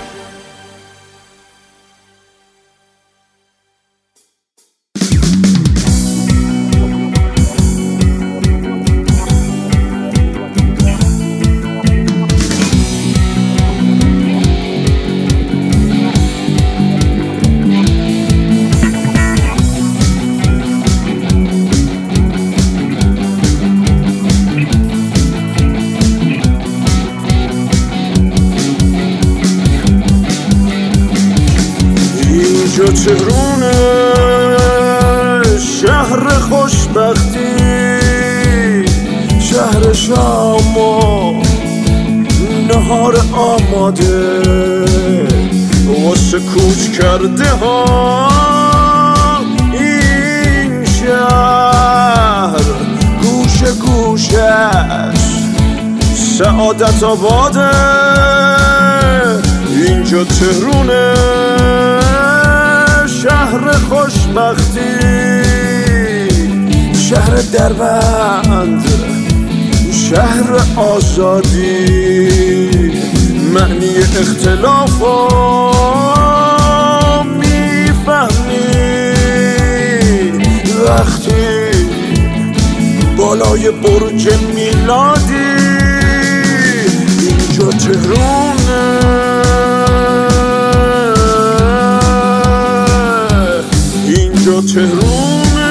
تهرونه 33.14 33.72
شهر 35.82 36.30
خوشبختی 36.30 37.56
شهر 39.40 39.94
شما 39.94 41.42
نهار 42.68 43.16
آماده. 43.34 44.42
واسه 45.88 46.40
کوچ 46.40 47.00
کرده 47.00 47.50
ها 47.50 48.30
این 49.74 50.86
شهر 50.86 52.64
گوش 53.22 53.64
گوشش 53.64 54.34
سعادت 56.38 57.04
آباده. 57.04 57.70
اینجا 59.70 60.24
تهرونه 60.24 61.14
شهر 63.24 63.72
خوشبختی 63.72 64.82
شهر 67.10 67.36
دربند 67.54 68.84
شهر 69.92 70.62
آزادی 70.76 72.70
معنی 73.54 73.98
اختلاف 73.98 75.02
می‌فهمی. 77.40 78.74
وقتی 80.88 81.72
بالای 83.18 83.72
برج 83.72 84.30
میلادی 84.56 85.34
اینجا 87.20 87.70
تهرونه 87.70 89.33
اینجا 94.54 94.74
تهرونه 94.74 95.64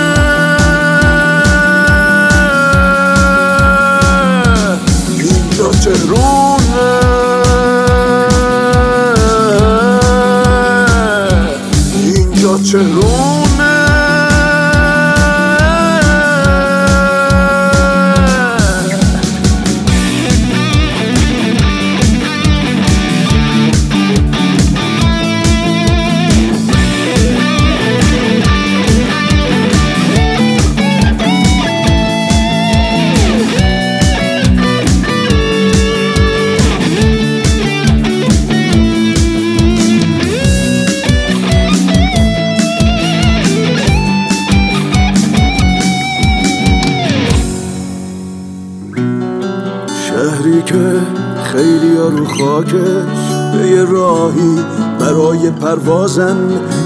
اینجا 5.18 5.70
تهرونه 5.70 7.02
اینجا 12.04 12.58
تهرونه 12.58 13.31
که 50.66 51.00
خیلی 51.44 51.96
ها 51.96 52.08
رو 52.08 52.24
خاکش 52.24 53.32
به 53.52 53.68
یه 53.68 53.84
راهی 53.84 54.58
برای 55.00 55.50
پروازن. 55.50 56.36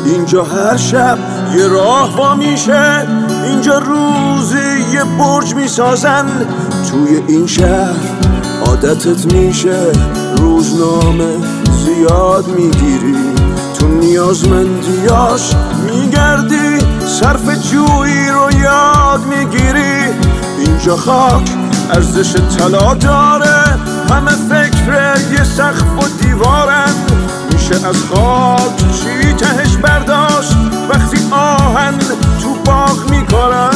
اینجا 0.04 0.44
هر 0.44 0.76
شب 0.76 1.18
یه 1.56 1.66
راه 1.66 2.16
وا 2.16 2.34
میشه 2.34 3.06
اینجا 3.44 3.78
روزی 3.78 4.92
یه 4.92 5.04
برج 5.18 5.54
می‌سازن. 5.54 6.26
توی 6.90 7.22
این 7.28 7.46
شهر 7.46 7.94
عادتت 8.66 9.32
میشه 9.32 9.92
روزنامه 10.36 11.34
زیاد 11.84 12.46
می‌گیری. 12.48 13.16
تو 13.78 13.86
نیازمندیاش 13.88 15.52
میگردی 15.84 16.78
صرف 17.06 17.70
جویی 17.70 18.28
رو 18.28 18.60
یاد 18.62 19.20
می‌گیری. 19.26 20.14
اینجا 20.58 20.96
خاک 20.96 21.50
ارزش 21.90 22.32
طلا 22.32 22.94
داره. 22.94 23.55
همه 24.10 24.30
فکر 24.30 25.16
یه 25.32 25.44
سقف 25.44 25.82
و 25.82 26.08
دیوارن. 26.22 26.94
میشه 27.52 27.74
از 27.74 27.96
خاک 28.04 28.76
چی 28.78 29.32
تهش 29.32 29.76
برداشت. 29.76 30.56
وقتی 30.90 31.18
آهن 31.30 31.98
تو 32.42 32.54
باغ 32.64 33.10
می‌کنن 33.10 33.70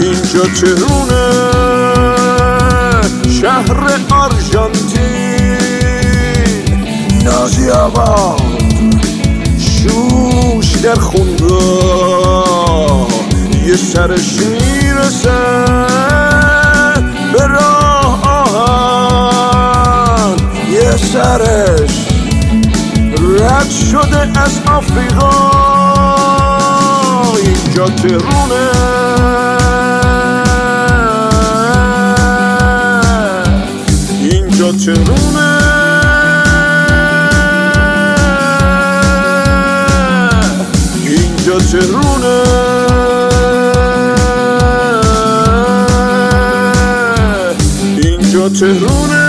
اینجا 0.00 0.44
چهرونه 0.60 1.30
شهر 3.40 4.00
آرژانتین. 4.10 5.20
نازی 7.24 7.70
آباد 7.70 8.40
شوش 9.58 10.72
در 10.72 10.94
خونگاه 10.94 12.59
یه 13.70 13.76
سرش 13.76 14.32
می‌رسه 14.32 15.30
به 17.32 17.46
راه 17.46 18.28
آهن. 18.28 20.36
یه 20.72 20.96
سرش 20.96 22.08
رد 23.38 23.70
شده 23.90 24.40
از 24.40 24.60
آفریقا. 24.66 25.50
اینجا 27.36 27.86
تهرونه 27.86 28.70
اینجا 34.20 34.72
تهرونه 34.72 35.58
اینجا 41.06 41.58
تهرونه 41.58 42.69
تهران 48.48 49.19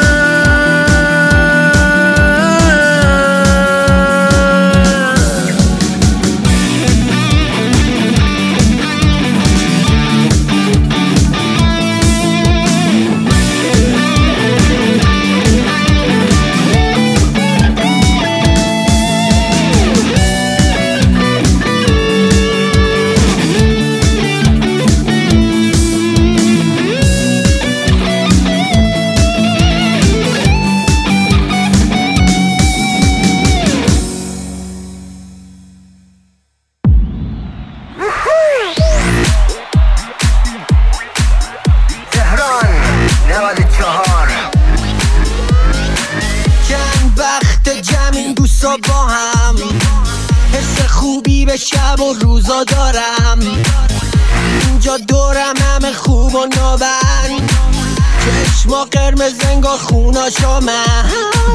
انگار 59.22 59.78
خوناشا 59.78 60.60
من 60.60 61.04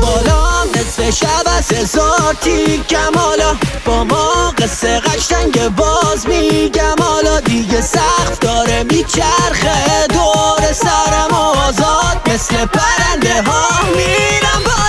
بالا 0.02 0.64
نصف 0.64 1.10
شب 1.10 1.42
از 1.46 1.72
هزار 1.72 2.36
تیکم 2.40 3.18
حالا 3.18 3.56
با 3.84 4.04
ما 4.04 4.50
قصه 4.58 5.00
قشنگ 5.00 5.68
باز 5.68 6.26
میگم. 6.28 6.96
حالا 7.00 7.40
دیگه 7.40 7.80
سخت 7.80 8.40
داره 8.40 8.82
میچرخه. 8.82 10.06
دور 10.08 10.72
سرم 10.72 11.34
آزاد 11.34 12.30
مثل 12.30 12.66
پرنده 12.66 13.42
ها 13.42 13.68
میرم 13.96 14.62
بالا. 14.64 14.86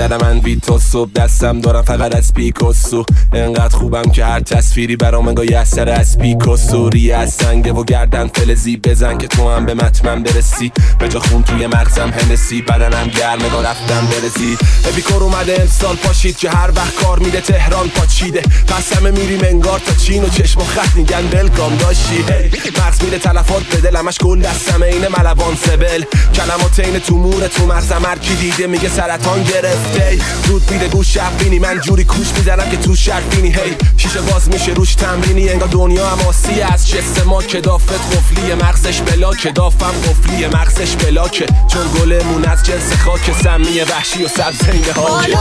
بیشتر 0.00 0.24
من 0.24 0.38
ویتو 0.38 0.78
صبح 0.78 1.10
دستم 1.12 1.60
دارم 1.60 1.82
فقط 1.82 2.16
از 2.16 2.34
پیکوسو. 2.34 3.04
انقدر 3.32 3.76
خوبم 3.76 4.10
که 4.10 4.24
هر 4.24 4.40
تصویری 4.40 4.96
برام 4.96 5.28
انگاه 5.28 5.46
اثر 5.56 5.88
از 5.88 6.18
پیکوسو. 6.18 6.88
ریه 6.88 7.16
از 7.16 7.32
سنگه 7.32 7.72
و 7.72 7.84
گردن 7.84 8.28
فلزی 8.28 8.76
بزن 8.76 9.18
که 9.18 9.26
تو 9.26 9.50
هم 9.50 9.66
به 9.66 9.74
مطمن 9.74 10.22
برسی. 10.22 10.72
به 10.98 11.08
جا 11.08 11.20
خون 11.20 11.42
توی 11.42 11.66
مغزم 11.66 12.10
هنسی 12.10 12.62
بدنم 12.62 13.08
گرمه 13.08 13.48
با 13.48 13.60
رفتم 13.60 14.06
برسی. 14.06 14.58
اپیکور 14.88 15.22
اومده 15.22 15.60
امسال 15.60 15.96
پاشید 15.96 16.36
که 16.36 16.50
هر 16.50 16.70
وقت 16.76 16.94
کار 16.94 17.18
میده 17.18 17.40
تهران 17.40 17.88
پاچیده. 17.88 18.42
پس 18.42 18.96
همه 18.96 19.10
میریم 19.10 19.40
انگار 19.44 19.78
تا 19.78 19.94
چین 19.94 20.24
و 20.24 20.28
چشم 20.28 20.60
و 20.60 20.64
خط 20.64 20.96
میگن 20.96 21.24
ولکام 21.32 21.76
داشتی. 21.76 22.24
مغز 22.78 23.04
میره 23.04 23.18
تلفات 23.18 23.62
به 23.62 23.90
دلمش 23.90 24.18
گل 24.18 24.40
دستم 24.40 24.82
این 24.82 25.08
ملوان 25.18 25.56
سبل. 25.56 26.04
کلمات 26.34 26.80
این 26.80 26.98
تو 26.98 27.16
مور 27.16 27.46
تو 27.46 27.66
مغزم 27.66 28.02
هر 28.04 28.18
کی 28.18 28.34
دیده 28.34 28.66
میگه 28.66 28.88
سرطان 28.96 29.42
گرفته 29.42 30.18
رود 30.46 30.70
میده 30.70 30.88
گوش 30.88 31.18
بینی 31.18 31.58
من 31.58 31.80
جوری 31.80 32.04
کوش 32.04 32.32
می‌زنم 32.36 32.70
که 32.70 32.76
تو 32.76 32.94
بینی. 33.30 33.48
هی 33.48 33.76
شیشه 33.96 34.20
باز 34.20 34.48
میشه 34.48 34.72
روش 34.72 34.94
تمرینی. 34.94 35.48
انگار 35.48 35.68
دنیا 35.68 36.06
هم 36.06 36.26
آسی 36.28 36.60
از 36.60 36.88
چست 36.88 37.26
ما. 37.26 37.42
که 37.42 37.60
دافت 37.60 37.92
قفلی 37.92 38.54
مغزش 38.54 39.00
بلا 39.00 39.34
که 39.34 39.50
دافم 39.50 39.94
قفلی 40.06 40.46
مغزش 40.46 40.96
بلاکه. 40.96 41.46
چون 41.68 41.82
گلمون 42.00 42.44
از 42.44 42.62
جنس 42.62 42.92
خاک 42.92 43.34
سمی 43.42 43.80
وحشی 43.80 44.24
و 44.24 44.28
سبزین 44.28 44.84
هاکه 44.96 45.36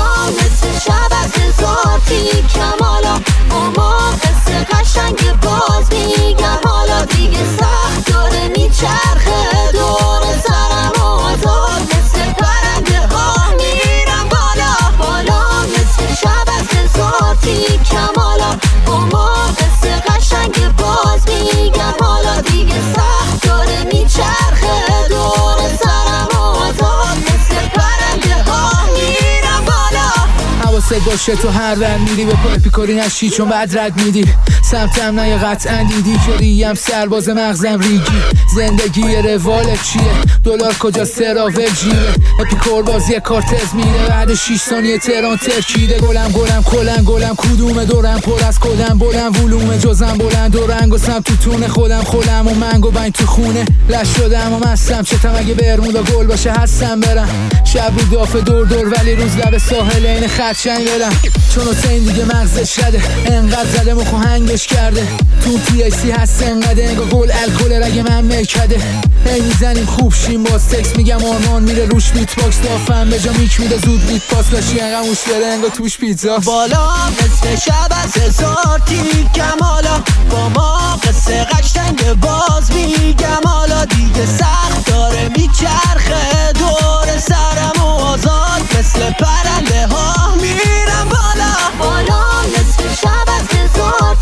باشه 31.06 31.36
تو 31.36 31.50
هر 31.50 31.76
ور 31.80 31.98
میری 31.98 32.26
به 32.26 32.34
پای 32.34 32.60
پیکاری 32.60 32.96
نشی 32.96 33.30
چون 33.30 33.50
بعد 33.50 33.78
رد 33.78 34.02
میدی. 34.06 34.26
سمتم 34.72 35.20
نه 35.20 35.38
قطعا 35.38 35.84
دیدی 35.84 36.20
که 36.26 36.38
ریم 36.38 36.74
سرباز 36.74 37.30
مغزم 37.30 37.80
ریگی. 37.80 38.22
زندگی 38.56 39.16
روالت 39.16 39.84
چیه؟ 39.84 40.02
دلار 40.44 40.74
کجا 40.74 41.06
سراول 41.06 41.70
جیره؟ 41.82 42.14
اپیکور 42.40 42.84
بازی 42.84 43.20
کارتز 43.20 43.74
میره 43.74 44.08
بعد 44.10 44.34
6 44.34 44.58
ثانیه 44.58 44.98
تران 44.98 45.38
ترکیده. 45.38 46.00
گلم 46.00 46.32
گلم 46.32 46.64
کلن 46.64 47.04
گلم 47.06 47.36
کدوم 47.38 47.84
دورم 47.84 48.20
پر 48.20 48.44
از 48.48 48.60
کدم 48.60 48.98
بلند 48.98 49.44
ولوم 49.44 49.78
جزم 49.78 50.18
بلند 50.18 50.56
و 50.56 50.68
رنگ 50.68 50.94
و 50.94 50.98
سم 50.98 51.20
تو 51.20 51.36
تونه. 51.36 51.68
خودم 51.68 52.02
خودم 52.02 52.48
و 52.48 52.54
منگو 52.54 52.92
بین 52.92 53.10
تو 53.10 53.26
خونه. 53.26 53.66
لش 53.90 54.08
شدم 54.18 54.54
و 54.54 54.68
مستم. 54.68 55.04
چتم 55.04 55.36
اگه 55.38 55.54
برمودا 55.54 56.04
گل 56.04 56.28
باشه؟ 56.28 56.52
هستم 56.52 57.00
برم. 57.00 57.50
شب 57.74 57.94
رو 57.98 58.06
دافه 58.18 58.42
دور 58.42 58.66
دور 58.66 58.94
ولی 58.94 59.16
روز 59.16 59.38
لب 59.38 59.58
ساحل 59.58 60.06
این 60.06 60.28
خدشنگ 60.28 60.89
برم 60.90 61.22
چون 61.56 61.68
حسین 61.68 62.04
دیگه 62.04 62.26
مغزش 62.26 62.80
رده. 62.80 63.02
انقدر 63.26 63.70
زده 63.70 63.94
مخو 63.94 64.18
هنگش 64.18 64.68
کرده. 64.68 65.08
تو 65.44 65.60
تی 65.60 66.12
هست 66.12 66.44
انقدر 66.44 66.84
انگا 66.84 67.06
گل 67.06 67.32
الکل 67.32 67.84
رگ 67.84 68.00
من 68.00 68.22
ملکده 68.22 68.82
هی 69.26 69.42
می‌زنیم 69.42 69.86
خوب 69.86 70.14
شیم 70.14 70.44
با 70.44 70.60
سکس. 70.60 70.96
میگم 70.96 71.26
آرمان 71.26 71.64
میره 71.64 71.86
روش 71.86 72.12
بیت 72.12 72.36
باکس. 72.36 72.62
دافم 72.62 73.10
به 73.10 73.20
جا 73.20 73.32
میک 73.32 73.60
میده. 73.60 73.78
زود 73.78 74.08
بیت 74.08 74.22
پاس 74.30 74.46
باشی. 74.46 74.80
انقدر 74.80 75.08
موش 75.08 75.18
بره 75.20 75.46
انگا 75.46 75.70
توش 75.70 75.98
پیتزا. 75.98 76.38
بالا 76.38 76.90
مثل 77.12 77.56
شب 77.66 77.90
از 78.04 78.24
هزار 78.24 78.82
تیکم 78.86 79.64
حالا 79.64 80.04
با 80.30 80.50
ما 80.50 81.00
قصه 81.04 81.44
قشنگ 81.44 82.14
باز 82.14 82.72
میگم. 82.72 83.42
حالا 83.46 83.86
دیگه 83.86 84.26
سخت 84.40 84.86
داره. 84.86 85.30
میچرخه 85.38 86.54
دور 86.60 87.20
سرم 87.20 87.84
و 87.84 87.86
آزاد. 87.86 88.62
مثل 88.80 89.00
پرنده 89.00 89.88
ها 89.88 90.36
میرم 90.70 91.10
بالا. 91.10 91.54
بالا 91.80 92.22
مثل 92.42 92.96
شب 93.02 93.28
از 93.38 93.48
هزار 93.58 94.16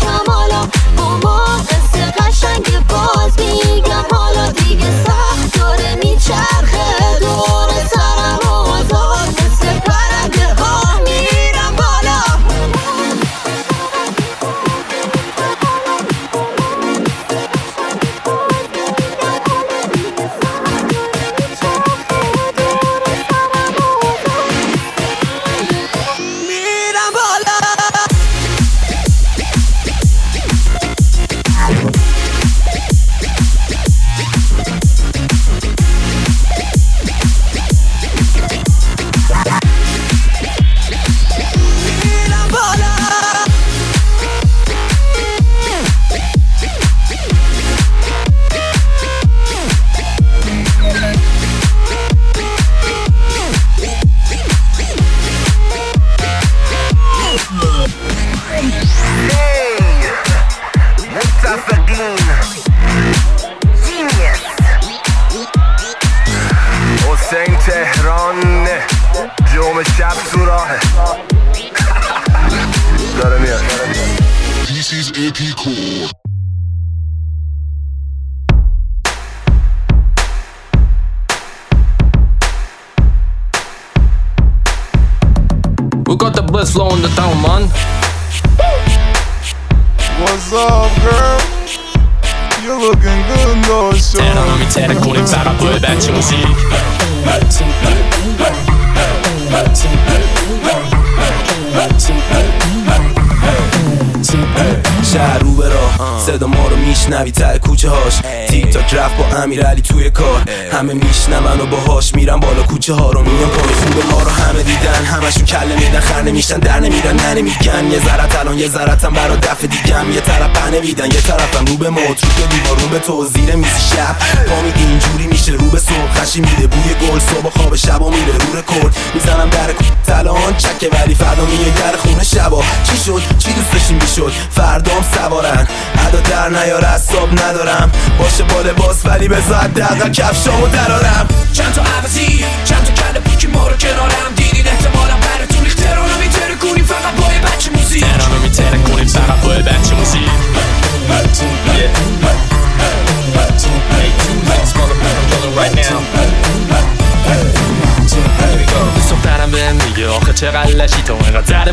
کمالا. 0.00 0.68
اما 0.98 1.38
قصه 1.70 2.04
قشنگ 2.18 2.86
باز 2.88 3.32
میگم. 3.38 4.04
حالا 4.12 4.50
دیگه 4.50 5.04
سخت 5.04 5.58
داره 5.58 5.94
میچرخه. 6.04 7.18
دور 7.20 7.70
سرم 7.94 8.48
آزاد 8.48 9.39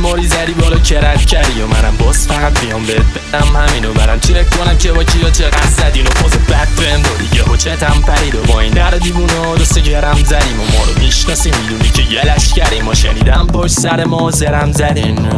ماری 0.08 0.28
زدی 0.28 0.54
بالا 0.54 0.80
کرد 0.80 1.26
کردی 1.26 1.62
و 1.62 1.68
منم 1.68 1.98
باز 1.98 2.28
فقط 2.28 2.60
بیام 2.60 2.86
بهت 2.86 3.02
بدم 3.02 3.56
همینو 3.56 3.94
برم 3.94 4.20
چک 4.20 4.50
کنم 4.50 4.78
که 4.78 4.92
با 4.92 5.04
کیا 5.04 5.30
چقدر 5.30 5.70
زدین 5.78 6.08
و 6.08 6.10
پاس 6.10 6.32
بد 6.32 6.68
بهم 6.78 7.02
دادی 7.02 7.30
یه 7.34 7.58
چتم 7.58 8.02
پرید 8.02 8.36
و 8.36 8.44
با 8.44 8.60
این 8.60 8.74
در 8.74 8.92
دیوونه 8.92 9.56
دست 9.62 9.80
گرم 9.80 10.24
زدیم 10.24 10.60
و 10.60 10.78
ما 10.78 10.84
رو 10.86 11.00
می‌شناسی 11.00 11.52
می‌دونی 11.52 11.90
که 11.90 12.02
یه 12.02 12.26
لشکریم 12.26 12.86
ما 12.86 12.94
شنیدم 12.94 13.48
پشت 13.48 13.80
سر 13.80 14.04
ما 14.04 14.32
زرم 14.32 14.72
زدین. 14.72 15.30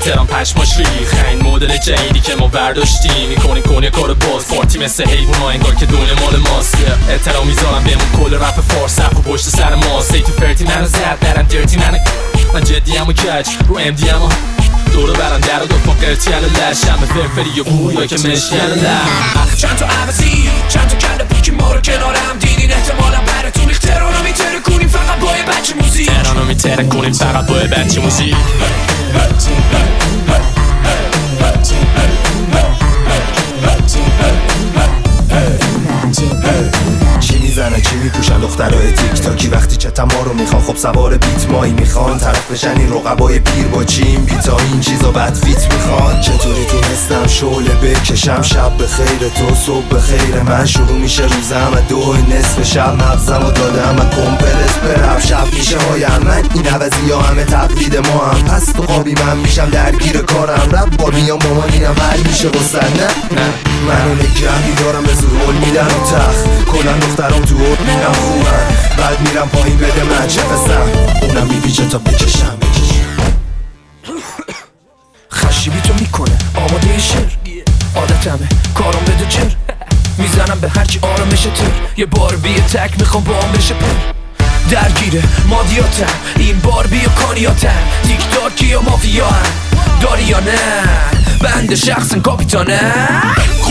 ترام 0.00 0.26
پشماش 0.26 0.76
ریخ 0.78 1.14
این 1.30 1.42
مدل 1.42 1.76
جدیدی 1.76 2.20
که 2.20 2.34
ما 2.36 2.46
برداشتیم. 2.46 3.28
می‌کنیم 3.28 3.62
کنه 3.62 3.90
کار 3.90 4.14
باز. 4.14 4.48
پارتی 4.48 4.78
مثل 4.78 5.04
حیوان 5.04 5.42
انگار 5.52 5.74
که 5.74 5.86
دونه 5.86 6.20
مال 6.20 6.36
ماست. 6.36 6.76
احترام 7.10 7.46
می‌ذارم 7.46 7.84
بهمون 7.84 8.30
کل 8.30 8.34
رپ 8.34 8.60
فارس. 8.60 8.98
و 8.98 9.20
پشت 9.32 9.44
سر 9.44 9.74
ما 9.74 10.00
سی 10.00 10.20
تو 10.20 10.32
فرتی 10.32 10.64
منو 10.64 10.86
زد. 10.86 11.18
درم 11.20 11.42
درتی 11.42 11.76
منو 11.76 11.98
من 12.54 12.64
جدی 12.64 12.98
و 12.98 13.12
کج 13.12 13.48
رو 13.68 13.78
ام 13.78 13.90
دی 13.90 14.08
هم 14.08 14.28
دورو 14.92 15.12
برم 15.12 15.40
در 15.40 15.62
و 15.62 15.66
دو 15.66 15.74
پا 15.74 15.92
لش. 15.92 16.84
همه 16.84 17.06
فرفری 17.06 17.60
و 17.60 17.64
بویا 17.64 18.06
که 18.06 18.14
مشکی 18.14 18.56
علا 18.56 18.74
لش 18.74 19.56
چند 19.56 19.76
تا 19.76 19.86
عوضی 19.86 20.50
چند 20.68 20.88
تا 20.88 20.96
کله 20.96 21.24
پوکی 21.24 21.50
ما 21.50 21.72
رو 21.72 21.80
کنارم 21.80 22.38
دیدین. 22.40 22.72
احتمالا 22.72 23.20
براتون 23.20 23.70
اخترانو 23.70 24.22
میتره 24.22 24.60
کنیم 24.60 24.88
فقط 24.88 25.18
با 25.20 25.36
یه 25.36 25.42
بچه 25.42 25.74
موزیک. 25.74 26.06
تهرانو 26.06 26.44
میتره 26.44 26.84
کنیم 26.84 27.12
فقط 27.12 27.46
با 27.46 27.58
یه 27.58 27.66
بچه 27.66 28.00
موزیک. 28.00 28.34
چی 36.16 36.24
می‌زنه. 37.58 37.80
چی 37.80 37.96
میپوشن 37.96 38.40
دخترای 38.40 38.92
تیک 38.92 39.20
تاکی؟ 39.22 39.48
وقتی 39.48 39.76
چتم 39.76 40.08
ما 40.14 40.22
رو 40.22 40.34
می‌خوان 40.34 40.62
خب 40.62 40.76
سوار 40.76 41.16
بیت 41.16 41.50
مایی 41.50 41.72
می‌خوان. 41.72 42.18
طرف 42.18 42.50
بشن 42.50 42.76
این 42.76 42.92
رقبای 42.92 43.38
پیر 43.38 43.66
با 43.66 43.84
چین 43.84 44.24
بیتا 44.24 44.56
این 44.72 44.80
چیزا 44.80 45.10
بد 45.10 45.34
فیت 45.34 45.72
می‌خوان. 45.72 46.20
چطوری 46.20 46.64
تونستم 46.64 47.26
شعله 47.26 47.74
بکشم؟ 47.74 48.42
شب 48.42 48.76
به 48.76 48.86
خیر 48.86 49.28
تو 49.28 49.54
صبح 49.54 49.88
به 49.88 50.00
خیر 50.00 50.42
من. 50.42 50.66
شروع 50.66 50.98
میشه 50.98 51.22
روزم 51.22 51.84
دو 51.88 52.14
نصف 52.30 52.62
شب. 52.62 52.94
مغزم 52.94 53.46
و 53.46 53.50
دادم 53.50 53.96
و 53.98 54.04
کمپرس 54.16 54.78
برم. 54.84 55.20
شب 55.20 55.46
میشه 55.52 55.78
هایم 55.78 56.22
من. 56.24 56.42
این 56.54 56.66
عوضی 56.66 57.10
ها 57.10 57.22
همه 57.22 57.44
تقلید 57.44 57.96
ما 57.96 58.26
هم. 58.26 58.42
پس 58.42 58.64
تو 58.64 58.82
خوابی 58.82 59.14
من 59.14 59.36
میشم 59.36 59.70
درگیر 59.70 60.18
کارم. 60.18 60.68
رب 60.72 60.96
با 60.96 61.10
میام 61.10 61.38
مامانینم 61.44 61.94
حل 62.00 62.20
میشه. 62.28 62.48
نه 62.48 63.40
نه. 63.40 63.77
منو 63.86 64.14
نگه 64.14 64.66
میدارم 64.66 65.02
به 65.02 65.14
زور 65.14 65.54
میدن 65.54 65.86
و 65.86 66.10
تخت 66.10 66.64
کلا 66.72 66.92
دخترام 66.92 67.42
تو 67.42 67.54
ارد 67.56 67.80
میرم 67.80 68.12
خوبن 68.12 68.66
بعد 68.98 69.20
میرم 69.20 69.48
پایین 69.48 69.76
بده 69.76 70.04
من 70.04 70.28
چه 70.28 70.40
اونم 71.22 71.46
میپیچه 71.46 71.86
تا 71.86 71.98
بکشم. 71.98 72.58
خشیبی 75.32 75.80
تو 75.80 75.94
می‌کنه 75.94 76.38
آماده 76.54 76.98
شر 76.98 77.30
عادتمه 77.96 78.48
کارم 78.74 79.00
بده 79.06 79.26
چر 79.28 79.56
می‌زنم 80.18 80.60
به 80.60 80.68
هرچی 80.68 80.98
آرامش 81.02 81.40
تر 81.40 81.70
یه 81.96 82.06
بار 82.06 82.36
بیه 82.36 82.60
تک 82.60 83.00
می‌خوام 83.00 83.24
با 83.24 83.40
هم 83.40 83.52
بشه 83.52 83.74
پر. 83.74 83.86
درگیره 84.70 85.22
مادیاتم. 85.46 86.06
این 86.36 86.58
بار 86.58 86.86
بیا 86.86 87.08
کانیاتم. 87.08 87.82
تیک 88.02 88.20
تاکی 88.30 88.66
یا 88.66 88.80
مافیا 88.80 89.26
هم 89.26 89.46
داری 90.00 90.22
یا 90.22 90.40
نه 90.40 90.82
بنده 91.40 91.76
شخصا 91.76 92.18
کاپیتانه. 92.18 92.80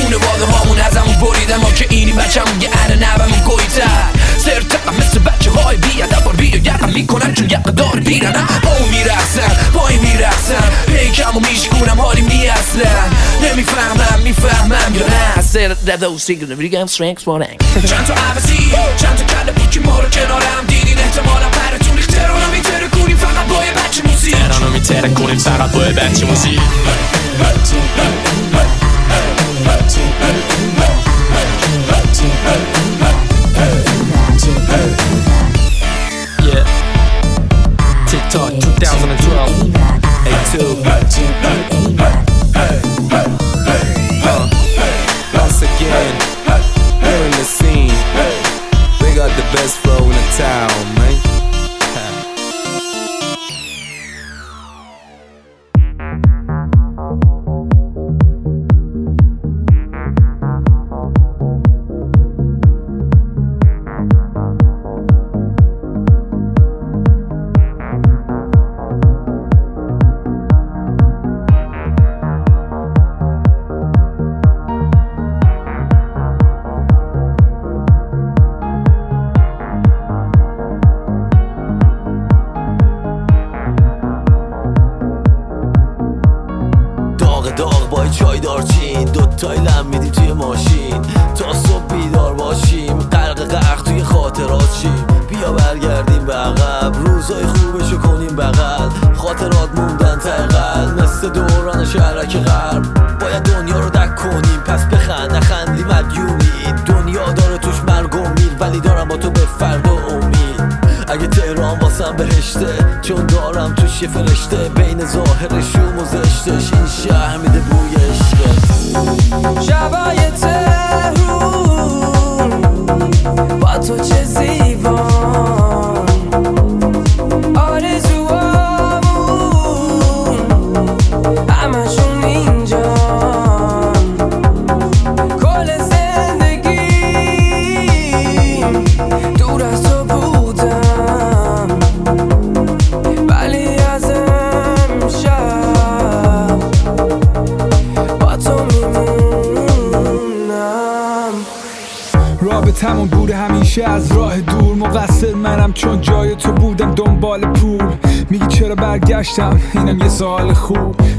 خونه 0.01 0.17
باده 0.17 0.45
هامون 0.45 0.79
از 0.79 0.97
همون 0.97 1.15
بریدم 1.15 1.57
ما 1.57 1.71
که 1.71 1.85
اینی 1.89 2.11
بچه 2.11 2.41
همون 2.41 2.61
یه 2.61 2.69
اره 2.83 2.95
نبمون 2.95 3.39
گویتر 3.39 4.09
سرتقم 4.37 4.95
مثل 4.95 5.19
بچه 5.19 5.51
های 5.51 5.77
بیادم 5.77 6.19
بار 6.19 6.35
بیا 6.35 6.57
یقم 6.57 6.89
می‌کنم 6.89 7.33
چون 7.33 7.49
یقه 7.49 7.71
دار 7.71 7.99
بیرنم 7.99 8.47
با 8.63 8.69
اون 8.77 8.89
میرقصم 8.89 9.71
پای 9.73 9.97
میرقصم 9.97 10.69
پیکم 10.87 11.37
و 11.37 11.39
میشکونم 11.39 12.01
حالی 12.01 12.21
می 12.21 12.47
اصلا 12.47 12.91
نمی‌فهمم 13.43 14.19
می‌فهمم 14.23 14.95
یا 14.95 15.07
نه. 15.07 15.41
سر 15.41 15.67
دو 15.95 16.17
سیگل 16.17 16.55
بریگم 16.55 16.85
سرنکس 16.85 17.27
وارنگ 17.27 17.59
چند 17.89 18.05
تا 18.05 18.13
عوضی 18.13 18.71
چند 18.97 19.15
تا 19.15 19.23
کله 19.23 19.51
پوکی 19.51 19.79
ما 19.79 19.99
رو 19.99 20.09
کنارم 20.09 20.65
دیدین 20.67 20.99
احتمالا 20.99 21.49
پرتون 21.49 21.97
اخترانو 21.97 22.51
میتره 22.51 22.87
کنیم 22.87 23.17
فقط 23.17 23.47
با 23.47 23.65
یه 23.65 23.71
بچه 23.71 24.03
موزیک. 24.03 24.35
تهرانو 24.35 24.69
میتره 24.69 25.09
کنیم 25.13 25.37
فقط 25.37 25.71
با 25.71 25.85
یه 25.85 25.93
بچه 25.93 26.25
موزیک. 26.25 26.59
Yeah. 36.43 36.65
TikTok 38.07 38.51
2012. 38.59 39.97
A2. 40.25 41.46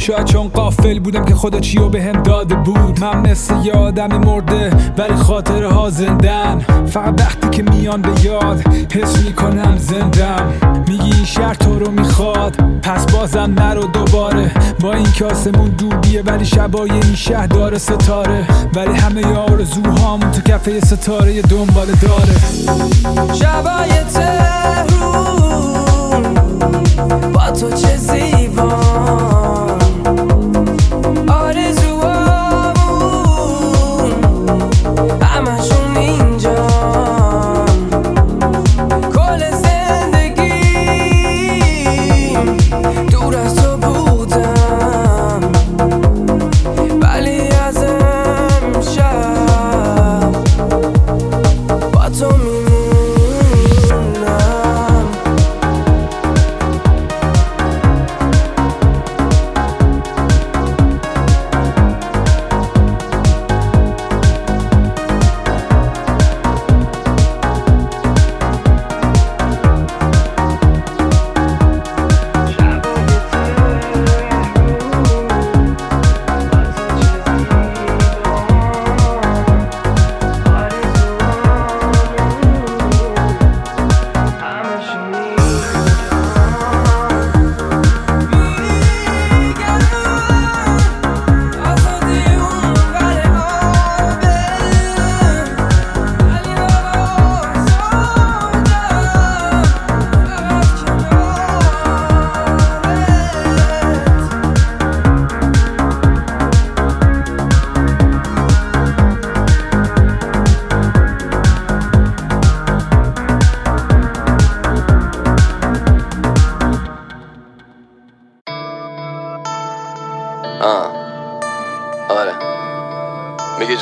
شاید 0.09 0.25
چون 0.25 0.49
قافل 0.49 0.99
بودم 0.99 1.25
که 1.25 1.35
خدا 1.35 1.61
چیو 1.61 1.89
به 1.89 2.03
هم 2.03 2.23
داده 2.23 2.55
بود. 2.55 3.01
من 3.01 3.31
مثل 3.31 3.55
یه 3.65 3.73
آدمی 3.73 4.19
مرده 4.19 4.71
ولی 4.99 5.17
خاطره 5.17 5.73
ها 5.73 5.91
زندن. 5.91 6.59
فقط 6.87 7.21
وقتی 7.21 7.49
که 7.51 7.63
میان 7.63 8.03
به 8.03 8.25
یاد 8.25 8.63
حس 8.93 9.25
می‌کنم 9.25 9.77
زندم. 9.79 10.53
میگی 10.89 11.17
این 11.17 11.25
شهر 11.25 11.55
تو 11.55 11.79
رو 11.79 11.91
می‌خواد 11.91 12.57
پس 12.83 13.07
بازم 13.07 13.55
نرو 13.59 13.83
دوباره. 13.83 14.51
با 14.81 14.93
این 14.93 15.13
که 15.13 15.25
آسمون 15.25 15.69
دوریه 15.69 16.23
ولی 16.23 16.45
شبای 16.45 16.91
این 16.91 17.15
شهر 17.15 17.47
داره 17.47 17.79
ستاره. 17.79 18.47
ولی 18.75 18.95
همه 18.95 19.37
آرزوهامون 19.37 20.31
تو 20.31 20.41
کفه 20.41 20.81
ستاره 20.81 21.43
دنبال 21.43 21.87
داره. 21.87 22.35
شبای 23.35 23.91
تهرون 24.15 25.05
با 27.33 27.51
تو 27.51 27.71
چه 27.71 27.97
زیبا. 27.97 29.68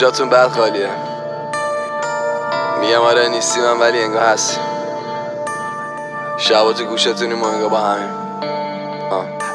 جاتون 0.07 0.31
بد 0.31 0.49
خالیه. 0.49 0.89
میگم 2.81 3.01
آره 3.01 3.29
نیستی 3.29 3.61
من 3.61 3.81
ولی 3.81 4.03
انگار 4.03 4.23
هست. 4.23 4.61
شبا 6.39 6.73
تو 6.73 6.85
گوشتونی 6.85 7.35
ما 7.35 7.51
انگار 7.51 7.69
با 7.69 7.79
همین 7.79 8.09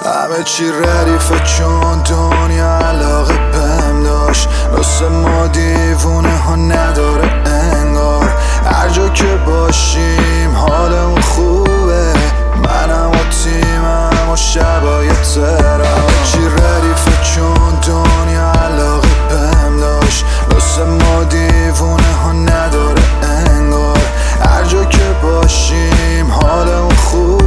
همه 0.06 0.44
چی 0.44 0.72
ردیفه 0.72 1.40
چون 1.40 2.04
دنیا 2.04 2.78
علاقه 2.78 3.34
بهم 3.34 4.04
داشت. 4.04 4.50
راست 4.72 5.02
ما 5.02 5.48
دیوونه 5.48 6.38
ها 6.38 6.56
نداره 6.56 7.30
انگار. 7.46 8.30
هر 8.66 8.90
جا 8.90 9.10
که 9.10 9.36
باشیم 9.46 10.56
حالمون 10.56 11.22
خوبه. 11.22 12.14
منم 12.64 13.12
و 13.12 13.30
تیمم 13.44 14.30
و 14.32 14.36
شبای 14.36 15.10
ترم 15.10 15.82
همه 15.82 16.24
چی 16.32 16.40
ردیفه 16.48 17.24
چون 17.24 17.80
دنیا 17.88 18.52
علاقه 18.52 19.01
راست 20.72 20.88
ما 20.88 21.24
دیوونه 21.24 22.14
ها 22.14 22.32
نداره 22.32 23.04
انگار. 23.24 23.98
هر 24.46 24.64
جا 24.64 24.86
که 24.86 25.16
باشیم 25.24 26.32
حالمون 26.32 26.96
خوبه 26.96 27.41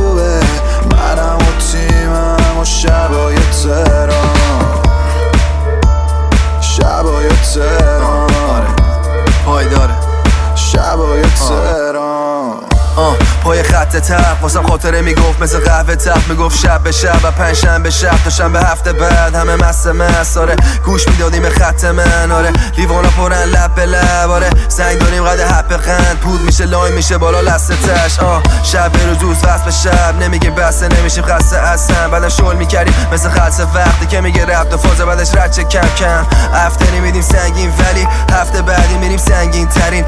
خط 13.95 14.01
تق 14.01 14.42
واسم 14.42 14.62
خاطره 14.62 15.03
می‌گفت 15.03 15.42
مثل 15.42 15.59
قهوه 15.59 15.97
تق 15.97 16.28
می‌گفت 16.28 16.59
شب 16.59 16.82
به 16.82 16.92
شب 16.92 17.20
و 17.22 17.30
پنجشنبه 17.30 17.90
شب. 17.90 18.24
تا 18.24 18.30
شنبه 18.30 18.61
هفته 18.61 18.92
بعد 18.92 19.34
همه 19.34 19.57
مست 19.57 19.86
مست. 19.86 20.36
آره 20.36 20.57
گوش 20.84 21.09
می‌دادیم 21.09 21.42
به 21.42 21.51
خط 21.51 21.84
من. 21.84 22.32
آره 22.32 22.53
لیوانا 22.76 23.09
پرن 23.09 23.45
لب 23.45 23.74
به 23.74 23.86
لب. 23.86 24.30
آره 24.30 24.51
سنگ 24.68 24.99
داریم 24.99 25.24
قد 25.24 25.40
حب 25.40 25.68
قند. 25.68 26.18
پود 26.18 26.40
میشه 26.40 26.64
لای 26.64 26.92
میشه 26.92 27.18
بالا 27.18 27.40
لسته 27.40 27.74
تش. 27.76 28.18
آه 28.18 28.42
شب 28.62 28.92
به 28.92 29.07
روز 29.07 29.18
روز 29.18 29.36
وصل 29.45 29.64
به 29.64 29.70
شب. 29.70 30.22
نمیگیم 30.22 30.55
بسته 30.55 30.88
نمیشیم 30.88 31.24
خسته 31.24 31.57
اصلا. 31.59 32.09
بعدم 32.09 32.28
شل 32.28 32.57
می‌کردیم 32.57 32.95
مثل 33.12 33.28
خلصه 33.28 33.62
وقتی 33.74 34.07
که 34.07 34.20
میگه 34.20 34.47
رفت 34.47 34.74
و 34.74 34.76
فاز. 34.76 34.97
بعدش 34.97 35.34
رد 35.34 35.53
چه 35.53 35.64
کم 35.64 35.88
کم. 35.99 36.26
هفته 36.55 36.90
میدیم 37.01 37.22
سنگین 37.22 37.72
ولی 37.78 38.09
هفته 38.32 38.62
بعدی 38.62 38.95
میریم 38.95 39.18
سنگین 39.18 39.68
ترین 39.68 40.05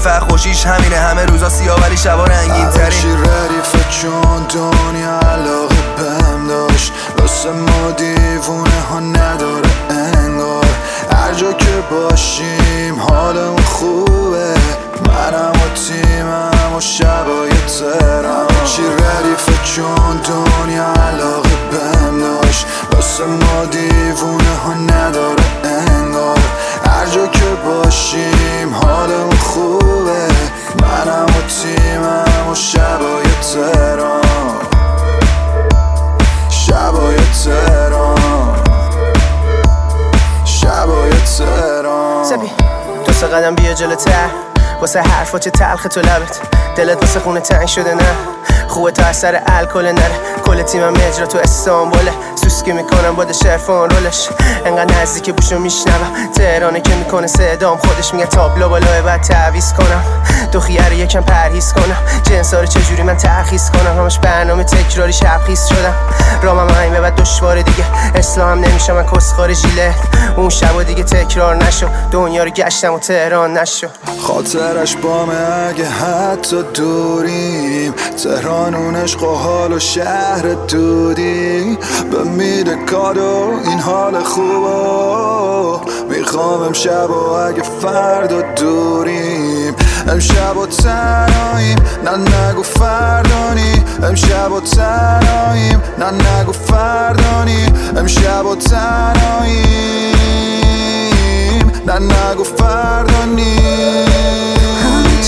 فقط 0.00 0.30
خوشیش 0.30 0.66
همینه 0.66 0.96
همه 0.96 1.24
روزا 1.24 1.48
سیاه 1.48 1.80
ولی 1.80 1.96
شبا 1.96 2.24
رنگین 2.24 2.70
ترین. 2.70 2.90
چی 2.90 3.08
ردیفه 3.08 3.90
چون 3.90 4.46
دنیا 4.54 5.18
علاقه 5.18 5.74
بهم 5.96 6.46
داشت؟ 6.48 6.92
واسه 7.18 7.50
ما 7.50 7.90
دیوونه 7.90 8.80
ها 8.90 9.00
نداره 9.00 9.70
انگار. 9.90 10.64
هر 11.12 11.34
جا 11.34 11.52
که 11.52 11.82
باشیم 11.90 13.00
حالمون 13.00 13.62
خوبه. 13.62 14.54
منم 15.08 15.52
و 15.52 15.74
تیمم 15.74 16.76
و 16.76 16.80
شبای 16.80 17.50
ترم 17.50 18.46
چی 18.64 18.82
ردیفه 18.82 19.64
چون 19.64 20.16
دنیا 20.16 20.86
علاقه 20.86 21.50
بهم 21.70 22.20
داشت؟ 22.20 22.66
واسه 22.92 23.24
ما 23.24 23.64
دیوونه 23.64 24.56
ها 24.64 24.74
نداره 24.74 25.44
انگار. 25.64 26.38
هر 27.00 27.06
جا 27.06 27.26
که 27.26 27.44
باشیم 27.66 28.74
حالمون 28.74 29.36
خوبه. 29.36 30.28
منم 30.82 31.26
و 31.26 31.48
تیمم 31.48 32.50
و 32.50 32.54
شبای 32.54 33.24
ترام 33.54 34.58
شبای 36.50 37.16
ترام 37.44 38.54
شبای 40.44 41.10
ترام 41.38 42.24
سبی 42.24 42.50
دو 43.06 43.26
قدم 43.26 43.54
بیا 43.54 43.74
جلوتر. 43.74 44.49
واسه 44.80 45.00
حرفات 45.00 45.48
تلخ 45.48 45.82
تو 45.82 46.00
لبت؟ 46.00 46.40
دلت 46.76 47.02
واسه 47.02 47.20
خونه 47.20 47.40
تنگ 47.40 47.66
شده 47.66 47.94
نه؟ 47.94 48.04
خوبه 48.68 48.90
تا 48.90 49.02
اثر 49.02 49.42
الکل 49.46 49.92
نره. 49.92 50.14
کل 50.44 50.62
تیمم 50.62 50.94
اجرا 51.08 51.26
تو 51.26 51.38
استانبوله. 51.38 52.12
سوسکی 52.34 52.72
می‌کنم 52.72 53.14
با 53.16 53.32
شرفان 53.32 53.90
رولش. 53.90 54.28
انقدر 54.66 55.02
نزدیک 55.02 55.34
بوشو 55.34 55.58
میشنوم. 55.58 56.32
تهرانه 56.34 56.80
که 56.80 56.94
می‌کنه 56.94 57.26
صدام. 57.26 57.78
خودش 57.78 58.14
میگه 58.14 58.26
تابلو 58.26 58.68
بالای 58.68 59.02
بعد 59.02 59.22
تعویز 59.22 59.72
کنم. 59.72 60.04
دو 60.52 60.60
خیاره 60.60 60.96
یکم 60.96 61.20
پرهیز 61.20 61.72
کنم. 61.72 61.96
جنسا 62.22 62.60
رو 62.60 62.66
چجوری 62.66 63.02
من 63.02 63.16
ترخیص 63.16 63.70
کنم؟ 63.70 63.98
همش 63.98 64.18
برنامه 64.18 64.64
تکراری 64.64 65.12
شبخیز 65.12 65.66
شدم. 65.66 65.94
رامم 66.42 66.70
همین 66.74 67.00
بعد 67.00 67.14
دشواره 67.16 67.62
دیگه. 67.62 67.84
اسلام 68.14 68.64
نمیشه 68.64 68.92
من 68.92 69.06
کسخار 69.06 69.52
ژیله. 69.52 69.94
اون 70.36 70.48
شب 70.48 70.82
دیگه 70.82 71.02
تکرار 71.02 71.56
نشو. 71.56 71.88
دنیا 72.10 72.44
رو 72.44 72.50
گشتم 72.50 72.94
و 72.94 72.98
تهران 72.98 73.58
نشو. 73.58 73.88
خاطرش 74.70 74.96
بامه 74.96 75.68
اگه 75.68 75.88
حتی 75.88 76.62
دوریم. 76.74 77.94
تهران 78.22 78.74
اون 78.74 78.96
عشق 78.96 79.22
و 79.22 79.34
حال 79.34 79.72
و 79.72 79.78
شهر 79.78 80.42
دودی. 80.68 81.78
به 82.12 82.24
میده 82.24 82.76
کادو 82.90 83.60
این 83.64 83.78
حال 83.78 84.22
خوبو 84.22 85.80
می‌خوام 86.10 86.62
امشب 86.62 87.10
و 87.10 87.32
اگه 87.32 87.62
فردا 87.62 88.42
دوریم. 88.56 89.74
امشب 90.08 90.56
و 90.56 90.66
تنهاییم 90.66 91.78
نه 92.04 92.16
نگو 92.16 92.62
فردانی. 92.62 93.84
امشب 94.02 94.52
و 94.52 94.60
تنهاییم 94.60 95.82
نه 95.98 96.10
نگو 96.10 96.52
فردانی. 96.52 97.66
امشب 97.96 98.46
و 98.46 98.56
تنهاییم 98.56 100.10
نه 101.86 101.98
نگو 101.98 102.44
فردانی. 102.44 103.56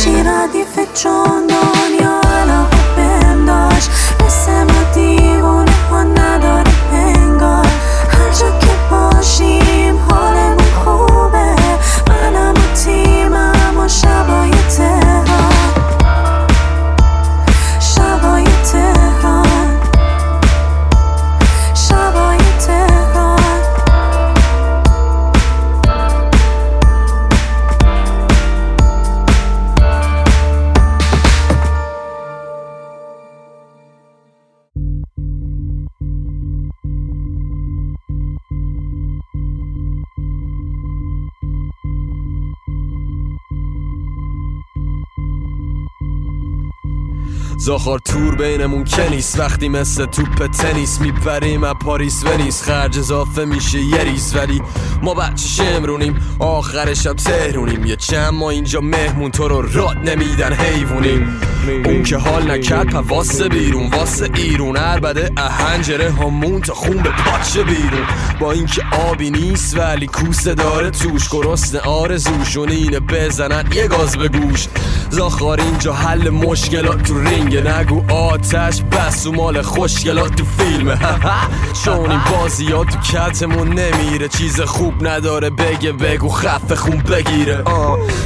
چی 0.05 0.23
ردیف 0.23 0.93
چون 0.95 1.47
دنیا 1.47 2.21
علاقه 2.41 2.77
بهم 2.97 3.45
داشت؟ 3.47 3.91
مثل 4.25 4.53
ما 4.53 4.83
دیوونه 4.95 5.73
ها 5.91 6.03
نداره 6.03 6.73
انگار. 6.93 7.67
هر 8.09 8.31
جا 8.41 8.59
که 8.59 8.73
باشیم 8.91 9.72
زاخار 47.63 47.99
تور 47.99 48.35
بینمون 48.37 48.85
که 48.85 49.11
نیست. 49.11 49.41
وقتی 49.41 49.69
مثل 49.69 50.07
توپ 50.07 50.47
تنیس 50.47 51.01
میپریم 51.01 51.65
از 51.65 51.75
پاریس 51.75 52.25
ونیس. 52.25 52.63
خرج 52.63 52.99
اضافه 52.99 53.45
میشه 53.45 53.81
یه 53.81 54.05
ریس. 54.05 54.37
ولی 54.37 54.63
ما 55.03 55.15
بچه 55.15 55.49
شمرونیم. 55.49 56.37
آخرش 56.39 57.07
هم 57.07 57.15
تهرونیم. 57.15 57.87
یه 57.87 57.97
چند 57.97 58.33
ما 58.33 58.51
اینجا 58.51 58.81
مهمون. 58.81 59.31
تو 59.31 59.49
رو 59.49 59.63
راد 59.63 59.97
نمیدن 59.97 60.53
حیوونیم 60.53 61.41
اون 61.85 62.03
که 62.03 62.17
حال 62.17 62.51
نکرد 62.51 62.91
پا 62.91 63.03
واسه 63.03 63.49
بیرون. 63.49 63.91
واسه 63.91 64.31
ایرون. 64.35 64.77
عربده 64.77 65.31
اهنجره 65.37 66.13
همون 66.13 66.61
تا 66.61 66.75
خون 66.75 66.97
به 66.97 67.11
پاچه 67.11 67.63
بیرون. 67.63 68.07
با 68.41 68.53
اینکه 68.53 68.83
آبی 69.11 69.31
نیست 69.31 69.79
ولی 69.79 70.07
کوسه 70.07 70.55
داره 70.55 70.91
توش. 70.91 71.29
گرسنه 71.29 71.81
آرزوشون 71.81 72.69
اینه 72.69 73.01
بزنن 73.01 73.65
یه 73.75 73.89
گاز 73.89 74.17
به 74.17 74.29
گوش. 74.29 74.69
زاخار 75.11 75.61
اینجا 75.61 75.93
حل 75.93 76.31
مشکلات 76.31 77.03
تو 77.03 77.21
رینگ 77.21 77.62
نگو 77.63 78.13
آتش 78.13 78.83
بس 78.83 79.27
و 79.27 79.33
مال 79.33 79.63
خوشگلات 79.63 80.35
تو 80.35 80.45
فیلمه 80.45 80.99
چون 81.85 82.11
این 82.11 82.21
بازی 82.33 82.73
ها 82.73 82.85
تو 82.85 82.99
کتمون 82.99 83.69
نمیره. 83.69 84.29
چیز 84.29 84.61
خوب 84.61 85.07
نداره 85.07 85.51
بگه 85.51 85.93
بگو 85.93 86.29
خفه 86.29 86.77
خون 86.77 86.99
بگیره. 86.99 87.65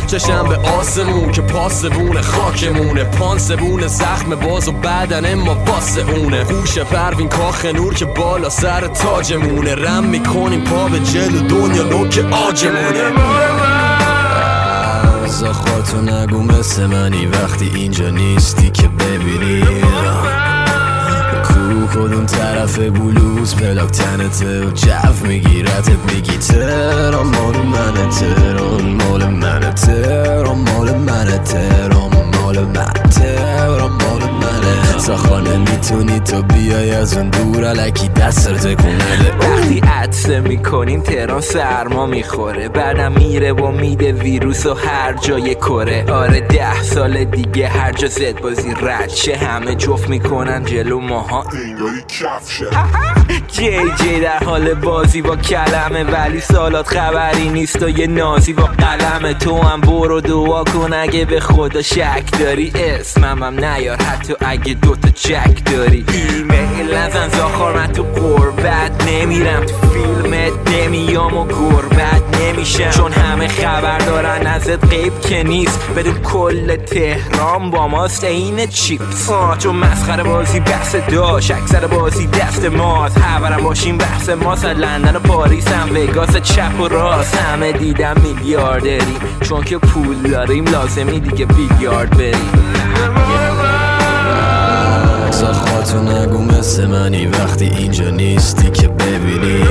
چشم 0.06 0.48
به 0.48 0.56
آسمون 0.56 1.32
که 1.32 1.42
پاسبون 1.42 2.20
خاکمونه. 2.20 3.04
پانسبون 3.04 3.86
زخم 3.86 4.34
باز 4.34 4.68
و 4.68 4.72
بدن 4.72 5.34
ما 5.34 5.54
واسه 5.54 6.10
اونه 6.10 6.44
خوش 6.44 6.78
پروین 6.78 7.28
کاخ 7.28 7.64
نور 7.64 7.94
که 7.94 8.04
بالا 8.04 8.48
سر 8.48 8.86
تاجمونه. 8.86 9.74
رم 9.74 10.04
می‌کنیم 10.04 10.64
پا 10.64 10.88
به 10.88 10.98
جلو 10.98 11.40
دنیا 11.40 11.82
نوک 11.82 12.24
آجمونه. 12.48 13.85
زخار 15.28 15.82
تو 15.82 16.00
نگو 16.00 16.42
مثل 16.42 16.86
منی. 16.86 17.26
وقتی 17.26 17.70
اینجا 17.74 18.10
نیستی 18.10 18.70
که 18.70 18.88
ببینی. 18.88 19.62
کو 21.44 21.86
کدوم 21.94 22.26
طرف 22.26 22.78
بلوز 22.78 23.54
پلاک 23.54 23.90
تنته 23.90 24.66
و 24.66 24.70
جف 24.70 25.22
میگیرتت. 25.22 26.14
میگی 26.14 26.36
ترام 26.36 27.26
مال 27.26 27.56
منه 27.56 28.08
ترام 28.08 28.82
مال 28.82 29.28
منه 29.28 29.72
ترام 29.72 30.58
مال 30.58 30.96
منه 30.96 31.38
ترام 31.38 32.12
مال 32.34 32.64
من 32.64 32.92
ترام 33.10 34.05
منه 34.96 35.04
ساخانه 35.04 35.56
می‌تونی 35.56 36.20
تو 36.20 36.42
بیای 36.42 36.90
از 36.90 37.16
اون 37.16 37.30
دور 37.30 37.64
علکی 37.64 38.08
دست 38.08 38.48
رو 38.48 38.56
تکون 38.56 38.94
نده 38.94 39.36
وقتی 39.36 39.78
عطسه 39.78 40.40
می‌کنیم 40.40 41.00
تهران 41.00 41.40
سرما 41.40 42.06
می‌خوره. 42.06 42.68
بعدم 42.68 43.12
میره 43.12 43.52
و 43.52 43.70
میده 43.70 44.12
ویروس 44.12 44.66
و 44.66 44.74
هر 44.74 45.12
جای 45.12 45.54
کره. 45.54 46.04
آره 46.12 46.40
ده 46.40 46.82
سال 46.82 47.24
دیگه 47.24 47.68
هر 47.68 47.92
جا 47.92 48.08
زد 48.08 48.40
بازی 48.40 48.74
رد 48.82 49.08
شه. 49.08 49.36
همه 49.36 49.74
جفت 49.74 50.08
می‌کنن 50.08 50.64
جلو 50.64 51.00
ماها. 51.00 51.44
انگاری 51.52 52.02
کفشه. 52.08 52.66
جی 53.56 53.90
جی؟ 53.98 54.20
در 54.20 54.44
حال 54.44 54.74
بازی 54.74 55.22
با 55.22 55.36
کلمه 55.36 56.04
ولی 56.04 56.40
سالات 56.40 56.88
خبری 56.88 57.48
نیست 57.48 57.82
و 57.82 57.88
یه 57.88 58.06
نازی 58.06 58.52
با 58.52 58.62
قلم 58.62 59.32
تو 59.32 59.62
هم 59.62 59.80
برو 59.80 60.20
دعا 60.20 60.64
کن 60.64 60.92
اگه 60.92 61.24
به 61.24 61.40
خدا 61.40 61.82
شک 61.82 62.38
داری. 62.40 62.72
اسمم 62.74 63.42
هم 63.42 63.64
نیار 63.64 64.02
حتی 64.02 64.34
اگه 64.40 64.74
دوتا 64.74 65.10
چک 65.10 65.72
داری. 65.72 66.04
ایمیل 66.12 66.94
نزن 66.94 67.28
زاخار 67.28 67.76
من 67.76 67.92
تو 67.92 68.02
قربت 68.02 69.04
نمیرم. 69.06 69.64
تو 69.64 69.88
فیلمت 69.88 70.70
نمیام 70.70 71.36
و 71.36 71.46
گربت 71.46 72.40
نمیشم. 72.40 72.90
چون 72.90 73.12
همه 73.12 73.48
خبر 73.48 73.98
دارن 73.98 74.46
ازت 74.46 74.84
غیب 74.84 75.20
که 75.20 75.42
نیست. 75.42 75.80
بدون 75.96 76.14
کل 76.14 76.76
تهران 76.76 77.70
با 77.70 77.88
ماست 77.88 78.24
عین 78.24 78.66
چیپس. 78.66 79.30
چون 79.58 79.76
مسخره 79.76 80.22
بازی 80.22 80.60
بحث 80.60 80.94
داشت 80.94 81.50
اکثر 81.50 81.86
بازی 81.86 82.26
دست 82.26 82.64
ماست. 82.64 83.18
خبرم 83.46 83.64
باشیم 83.64 83.98
بحث 83.98 84.28
ماست. 84.28 84.64
از 84.64 84.76
لندن 84.76 85.16
و 85.16 85.18
پاریس 85.18 85.68
هم 85.68 85.96
وگاس 85.96 86.36
چپ 86.36 86.80
و 86.80 86.88
راست. 86.88 87.36
همه 87.36 87.72
دیدم 87.72 88.14
میلیاردریم 88.22 89.18
چون 89.40 89.64
که 89.64 89.78
پول 89.78 90.16
داریم 90.22 90.64
لازمی 90.64 91.20
دیگه 91.20 91.46
بیلیارد 91.46 92.10
بریم. 92.10 92.50
تو 95.92 96.02
نگو 96.02 96.42
مثل 96.42 96.86
منی. 96.86 97.26
وقتی 97.26 97.64
اینجا 97.64 98.10
نیستی 98.10 98.70
که 98.70 98.88
ببینی. 98.88 99.64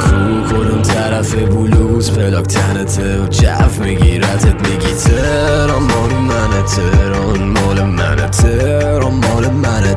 کو 0.00 0.42
کدوم 0.50 0.82
طرف 0.82 1.34
بلوز؟ 1.34 2.12
پلاک 2.12 2.46
تنته 2.46 3.18
و 3.20 3.26
جف 3.26 3.78
میگیرتت. 3.78 4.68
میگی 4.68 4.94
ترام 4.94 5.82
مال 5.82 6.12
منه 6.12 6.62
ترام 6.62 7.42
مال 7.42 7.84
منه 7.84 8.28
ترام 8.28 9.14
مال 9.14 9.50
منه 9.50 9.94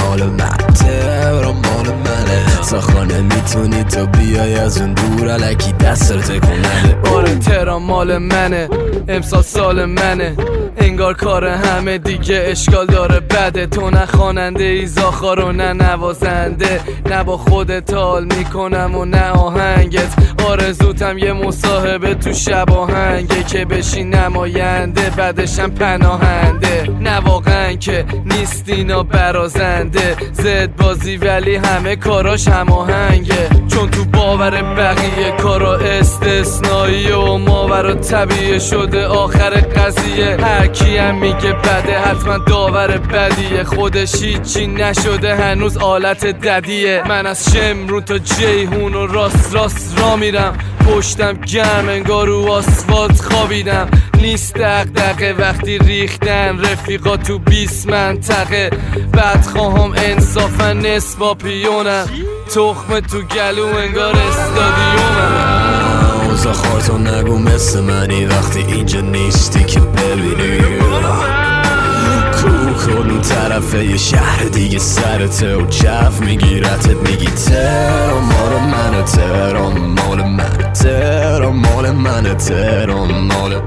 ترام 0.00 0.18
مال 0.18 0.26
من 0.26 0.74
ترام 0.74 1.62
مال 2.04 2.19
منه 2.30 2.62
ساخانه 2.62 3.20
می‌تونی 3.20 3.84
تو 3.84 4.06
بیای 4.06 4.54
از 4.54 4.80
اون 4.80 4.94
دور 4.94 5.28
علکی 5.28 5.72
دست 5.72 6.12
رو 6.12 6.20
تکون 6.20 6.58
نده. 6.58 7.10
آره 7.10 7.74
مال 7.74 8.18
منه. 8.18 8.68
امسال 9.08 9.42
سال 9.42 9.84
منه. 9.84 10.36
انگار 10.76 11.14
کار 11.14 11.44
همه 11.44 11.98
دیگه 11.98 12.44
اشکال 12.46 12.86
داره. 12.86 13.20
بده 13.20 13.66
تو 13.66 13.90
نه 13.90 14.06
خواننده 14.06 14.64
ای 14.64 14.86
زاخار 14.86 15.40
و 15.40 15.52
نه 15.52 15.72
نوازنده. 15.72 16.80
نه 17.10 17.24
با 17.24 17.36
خودت 17.36 17.94
حال 17.94 18.24
می‌کنم 18.24 18.94
و 18.94 19.04
نه 19.04 19.30
آهنگت. 19.30 20.14
آرزوتم 20.48 21.18
یه 21.18 21.32
مصاحبه 21.32 22.14
تو 22.14 22.32
شب 22.32 22.70
آهنگه 22.70 23.42
که 23.42 23.64
بشی 23.64 24.04
نماینده. 24.04 25.10
بعدشم 25.16 25.70
پناهنده. 25.70 26.90
نه 27.00 27.16
واقعا 27.16 27.72
که 27.72 28.04
نیست 28.24 28.64
اینا 28.66 29.02
برازنده. 29.02 30.16
زد 30.32 30.76
بازی 30.76 31.16
ولی 31.16 31.56
همه 31.56 31.96
کاراش 32.20 32.48
هماهنگه 32.48 33.48
چون 33.68 33.90
تو 33.90 34.04
باور 34.04 34.62
بقیه 34.62 35.30
کارا 35.42 35.76
استثنایی 35.76 37.12
و 37.12 37.36
ماورا 37.36 37.94
طبیعه 37.94 38.58
شده 38.58 39.06
آخر 39.06 39.50
قضیه. 39.50 40.36
هر 40.40 40.66
کی 40.66 40.96
هم 40.96 41.14
میگه 41.14 41.52
بده 41.52 41.98
حتما 41.98 42.38
داور 42.38 42.98
بدیه. 42.98 43.64
خودش 43.64 44.22
هیچی 44.22 44.66
نشده 44.66 45.36
هنوز 45.36 45.76
آلت 45.76 46.26
ددیه. 46.26 47.02
من 47.08 47.26
از 47.26 47.44
شمرون 47.52 48.02
تا 48.02 48.18
جیهون 48.18 48.94
و 48.94 49.06
راست 49.06 49.54
راست 49.54 50.00
را 50.00 50.16
میرم. 50.16 50.58
پشتم 50.88 51.32
گرم 51.32 51.88
انگار 51.88 52.26
رو 52.26 52.52
آسفالت 52.52 53.20
خوابیدم. 53.20 53.88
نیست 54.22 54.54
دقدقه 54.54 55.34
وقتی 55.38 55.78
ریختن 55.78 56.60
رفیقا 56.60 57.16
تو 57.16 57.38
بیس 57.38 57.86
منطقه. 57.86 58.70
بعد 59.12 59.44
خواهم 59.44 59.92
انصافا 59.96 60.72
نصف 60.72 61.36
پیونم 61.42 62.06
تخم 62.54 63.00
تو 63.00 63.22
گلو 63.22 63.66
انگار 63.66 64.16
استادیومم 64.16 65.60
زخار 66.36 66.80
تو 66.80 66.98
نگو 66.98 67.38
مثل 67.38 67.80
منی 67.80 68.24
وقتی 68.24 68.58
اینجا 68.58 69.00
نیستی 69.00 69.64
که 69.64 69.80
ببینی. 69.80 70.58
کو 72.32 72.48
کدوم 72.86 73.20
طرفه 73.20 73.84
یه 73.84 73.96
شهر 73.96 74.44
دیگه 74.44 74.78
سرته 74.78 75.56
و 75.56 75.66
جف 75.66 76.20
میگیرتت 76.20 76.96
میگی 77.08 77.26
ترام 77.26 78.24
مال 78.24 78.60
منه 78.60 79.02
ترام 79.02 79.78
مال 79.78 80.22
منه 80.22 80.72
ترام 80.72 81.56
مال 81.56 81.90
منه 81.90 82.34
ترام 82.34 83.10
مال 83.10 83.60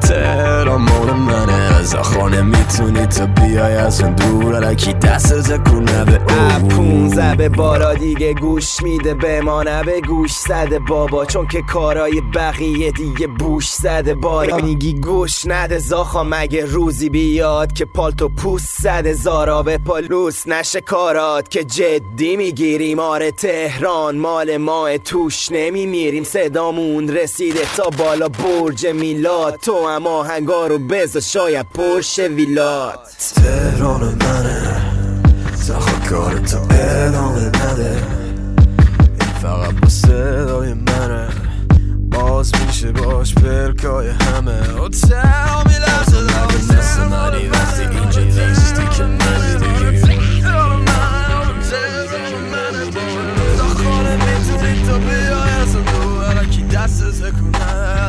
ترام 0.00 0.82
مال 0.82 1.12
منه. 1.16 1.79
از 1.80 1.94
خانه 1.94 2.42
می‌تونی 2.42 3.06
تو 3.06 3.26
بیای 3.26 3.74
از 3.74 4.00
اون 4.00 4.14
دور. 4.14 4.54
علکی 4.54 4.92
دست 4.92 5.32
نده 5.32 6.20
اب 6.54 6.68
پونزه 6.68 7.34
به 7.36 7.48
بالا 7.48 7.94
دیگه 7.94 8.34
گوش 8.34 8.82
میده 8.82 9.14
به 9.14 9.40
ما 9.40 9.62
نه 9.62 9.82
به 9.82 10.00
گوش 10.00 10.32
زده. 10.32 10.78
بابا 10.78 11.24
چون 11.24 11.46
که 11.48 11.62
کارای 11.62 12.20
بقیه 12.34 12.90
دیگه 12.90 13.26
بوش 13.26 13.70
زده. 13.70 14.14
بالا 14.14 14.56
میگی 14.56 14.94
گوش 14.94 15.46
نده 15.46 15.78
زاخا 15.78 16.24
مگه 16.24 16.66
روزی 16.66 17.08
بیاد 17.08 17.72
که 17.72 17.84
پالتو 17.84 18.28
پوست 18.28 18.82
زده؟ 18.82 19.12
زارا 19.12 19.62
به 19.62 19.78
پالوس 19.78 20.48
نشه 20.48 20.80
کارات 20.80 21.48
که 21.48 21.64
جدی 21.64 22.36
می‌گیریم. 22.36 22.98
آره 22.98 23.30
تهران 23.30 24.16
مال 24.16 24.56
ما 24.56 24.98
توش 24.98 25.52
نمیمیریم. 25.52 26.24
صدامون 26.24 27.08
رسیده 27.08 27.60
تا 27.76 27.90
بالا 27.98 28.28
برج 28.28 28.86
میلاد. 28.86 29.58
تو 29.62 29.88
هم 29.88 30.06
آهنگا 30.06 30.66
رو 30.66 30.78
بذار 30.78 31.22
شاید 31.22 31.69
پرش 31.74 32.18
ویلات. 32.18 33.32
تهران 33.34 34.00
منه. 34.00 34.82
زخوا 35.54 36.08
کار 36.10 36.38
تو 36.38 36.58
ادامه 36.70 37.46
نده 37.46 38.02
این 39.20 39.32
فقط 39.42 39.74
با 39.74 39.88
صدای 39.88 40.74
منه. 40.74 41.28
باز 42.10 42.52
میشه 42.66 42.92
باش 42.92 43.34
پرکای 43.34 44.08
همه. 44.08 44.72
و 44.72 44.88
تهران 44.88 45.66
میلرزه 45.66 46.22
نگو 46.22 46.74
مثل 46.74 47.04
منی 47.04 47.48
وقتی 47.48 47.82
اینجا 47.82 48.20
نیستی 48.20 48.88
که 48.96 49.04
علکی 56.30 56.62
دست 56.62 57.22
تکونه 57.22 58.08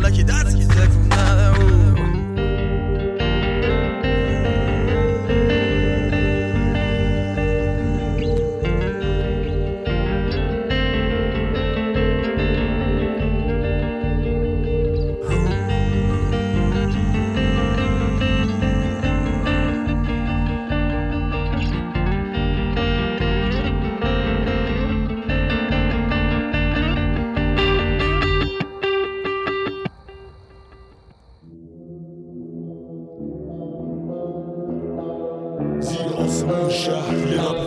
آسمون 36.31 36.69
شهر 36.69 37.15
لب 37.15 37.57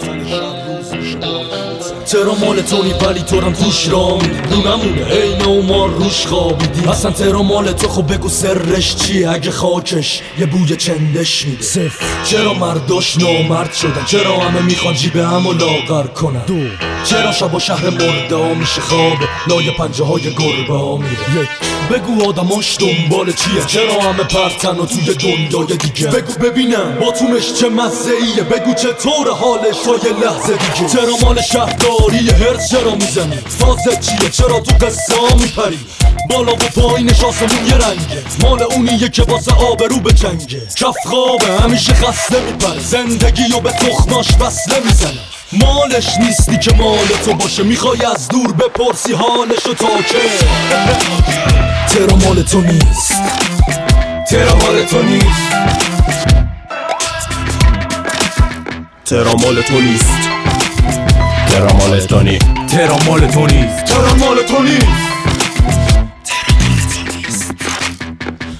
تن 0.00 0.28
شب 0.28 2.04
ترا 2.06 2.34
مال 2.34 2.62
تونی 2.62 2.92
ولی 2.92 3.20
تورم 3.20 3.52
توش 3.52 3.88
را 3.88 4.18
دونمون 4.50 4.98
عین 4.98 5.42
او 5.42 5.62
ما 5.62 5.86
روش 5.86 6.26
خوابیدی. 6.26 6.88
اصلا 6.88 7.10
ترا 7.10 7.42
مال 7.42 7.72
تو؟ 7.72 7.88
خب 7.88 8.12
بگو 8.14 8.28
سرش 8.28 8.96
چی 8.96 9.24
اگه 9.24 9.50
خاکش 9.50 10.20
یه 10.38 10.46
بوی 10.46 10.76
چندش 10.76 11.46
میده. 11.46 11.62
صفر. 11.62 12.04
چرا 12.24 12.54
مرداش 12.54 13.18
نامرد 13.18 13.72
شدن؟ 13.72 14.04
چرا 14.06 14.38
همه 14.38 14.62
می‌خوان 14.62 14.94
جیبه 14.94 15.26
همو 15.26 15.52
لاغر 15.52 16.06
کنن؟ 16.06 16.44
دو. 16.46 16.60
چرا 17.04 17.32
شب 17.32 17.54
و 17.54 17.60
شهر 17.60 17.90
مرده 17.90 18.54
میشه 18.54 18.80
خواب؟ 18.80 19.18
لای 19.48 19.70
پنجه 19.70 20.04
های 20.04 20.22
گربه 20.22 20.78
ها 20.78 20.96
میره. 20.96 21.42
یک. 21.42 21.73
بگو 21.90 22.28
آدماش 22.28 22.76
دنبال 22.80 23.32
چیه؟ 23.32 23.64
چرا 23.66 24.00
همه 24.00 24.24
پرتن 24.24 24.78
و 24.78 24.86
توی 24.86 25.14
دنیای 25.14 25.76
دیگه؟ 25.76 26.06
بگو 26.06 26.32
ببینم 26.32 26.98
باتونش 27.00 27.52
چه 27.52 27.68
مزه 27.68 28.10
ایه 28.10 28.42
بگو 28.42 28.74
چطور 28.74 29.30
حالش 29.30 29.76
تا 29.84 30.08
یه 30.08 30.16
لحظه 30.24 30.52
دیگه؟ 30.52 30.88
چرا 30.92 31.16
مال 31.22 31.42
شهرداری 31.42 32.30
هرز 32.30 32.68
چرا 32.70 32.94
می‌زنی؟ 32.94 33.36
فازت 33.58 34.00
چیه؟ 34.00 34.30
چرا 34.30 34.60
تو 34.60 34.86
قصه 34.86 35.34
میپری؟ 35.34 35.78
بالا 36.30 36.52
و 36.52 36.56
پایینش 36.56 37.24
آسمون 37.24 37.66
یه 37.66 37.74
رنگه. 37.74 38.22
مال 38.40 38.62
اونیه 38.62 39.08
که 39.08 39.22
واسه 39.22 39.52
آبرو 39.54 40.00
به 40.00 40.12
جنگه. 40.12 40.62
کف 40.76 40.96
خوابه 41.06 41.60
همیشه 41.62 41.94
خسته 41.94 42.40
میپره. 42.40 42.80
زندگی 42.80 43.52
و 43.56 43.60
به 43.60 43.70
تخماش 43.70 44.26
وصله 44.40 44.80
می‌زنه. 44.84 45.33
مالش 45.60 46.08
نیستی 46.20 46.58
که 46.58 46.76
مال 46.76 47.08
تو 47.24 47.34
باشه. 47.34 47.62
می‌خوای 47.62 48.04
از 48.04 48.28
دور 48.28 48.52
بپرسی 48.52 49.12
حالشو 49.12 49.74
تا 49.74 49.86
که. 50.08 50.18
ترا 51.88 52.16
مال 52.16 52.42
تو 52.42 52.60
نیست. 52.60 53.12
ترا 54.30 54.56
مال 54.56 54.84
تو 54.84 55.02
نیست. 55.02 55.50
ترا 59.04 59.34
مال 59.34 59.62
تو 59.62 59.80
نیست. 59.80 60.08
ترا 61.50 61.72
مال 61.72 62.00
تو 62.00 62.20
نیست. 62.20 62.48
ترا 62.68 62.96
مال 63.06 63.26
تو 63.26 63.46
نیست. 63.46 63.84
ترا 63.84 64.14
مال 64.14 64.42
تو 64.42 64.62
نیست. 64.62 65.04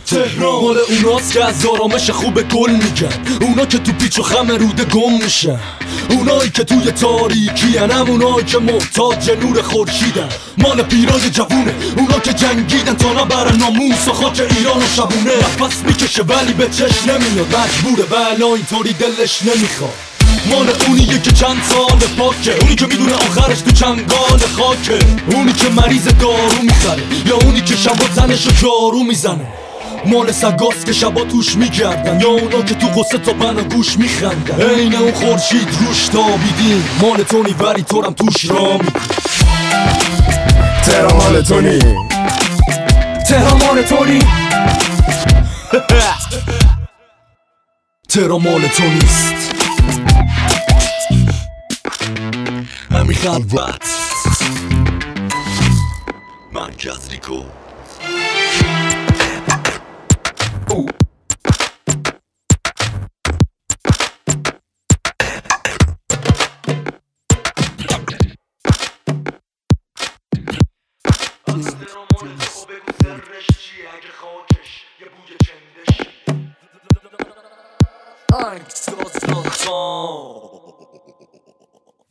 تهران 0.06 0.62
مال 0.62 0.76
اوناست 0.88 1.32
که 1.32 1.44
از 1.44 1.66
آرامش 1.66 2.10
خوب 2.10 2.42
گل 2.42 2.70
میگن 2.70 3.08
اونا 3.40 3.66
که 3.66 3.78
تو 3.78 3.92
پیچ 3.92 4.18
و 4.18 4.22
خم 4.22 4.50
روده 4.50 4.84
گم 4.84 5.12
میشن 5.22 5.60
اونایی 6.10 6.50
که 6.50 6.64
توی 6.64 6.90
تاریکی 6.90 7.78
هم 7.78 8.10
اونایی 8.10 8.44
که 8.46 8.58
محتاج 8.58 9.30
نور 9.30 9.62
خورشیدن. 9.62 10.28
مال 10.58 10.82
پیرای 10.82 11.30
جوونه. 11.30 11.74
اونا 11.98 12.18
که 12.18 12.32
جنگیدن 12.32 12.94
تا 12.94 13.12
نبرن 13.12 13.56
ناموس 13.56 14.08
و 14.08 14.12
خاک 14.12 14.40
ایران 14.58 14.78
و 14.78 14.86
شبونه. 14.96 15.36
نفس 15.60 15.82
می‌کشه 15.86 16.22
ولی 16.22 16.52
به 16.52 16.68
چش 16.68 17.06
نمیاد. 17.06 17.56
مجبوره. 17.56 18.04
ولی 18.10 18.44
اینطوری 18.44 18.92
دلش 18.92 19.42
نمی‌خواد. 19.42 19.94
مال 20.50 20.66
اونیه 20.86 21.18
که 21.18 21.32
چند 21.32 21.62
سال 21.70 21.98
پاکه. 22.18 22.56
اونی 22.60 22.74
که 22.74 22.86
می‌دونه 22.86 23.14
آخرش 23.14 23.60
تو 23.60 23.70
چنگال 23.70 24.40
خاکه. 24.56 24.98
اونی 25.32 25.52
که 25.52 25.68
مریض 25.68 26.04
دارو 26.08 26.62
می‌خره. 26.62 27.02
یا 27.26 27.36
اونی 27.36 27.60
که 27.60 27.76
شبا 27.76 28.06
تنشو 28.16 28.50
جارو 28.50 29.04
می‌زنه. 29.04 29.46
مال 30.06 30.32
سگاست 30.32 30.86
که 30.86 30.92
شبا 30.92 31.24
توش 31.24 31.56
میگردن. 31.56 32.20
یا 32.20 32.28
اونا 32.28 32.62
که 32.62 32.74
تو 32.74 32.86
قصه 32.86 33.18
تا 33.18 33.32
بنا 33.32 33.62
گوش 33.62 33.98
میخندن. 33.98 34.62
عین 34.62 34.94
اون 34.94 35.12
خورشید 35.12 35.68
روش 35.80 36.08
تابیدیم 36.08 36.84
مال 37.00 37.22
تونی 37.22 37.52
ولی 37.52 37.82
تورم 37.82 38.12
توش 38.12 38.50
را 38.50 38.78
ترا 40.84 41.16
مال 41.16 41.42
تو 41.42 41.60
نیست 41.60 41.86
تهران 43.28 43.62
مال 43.66 43.82
تونی. 43.82 44.18
ترا 48.08 48.38
مال 48.38 48.68
تو 48.68 48.84
نیست 48.94 49.54
همین 52.90 53.16
خلوت. 53.16 53.84
مرکز 56.52 57.08
ریکو 60.74 60.86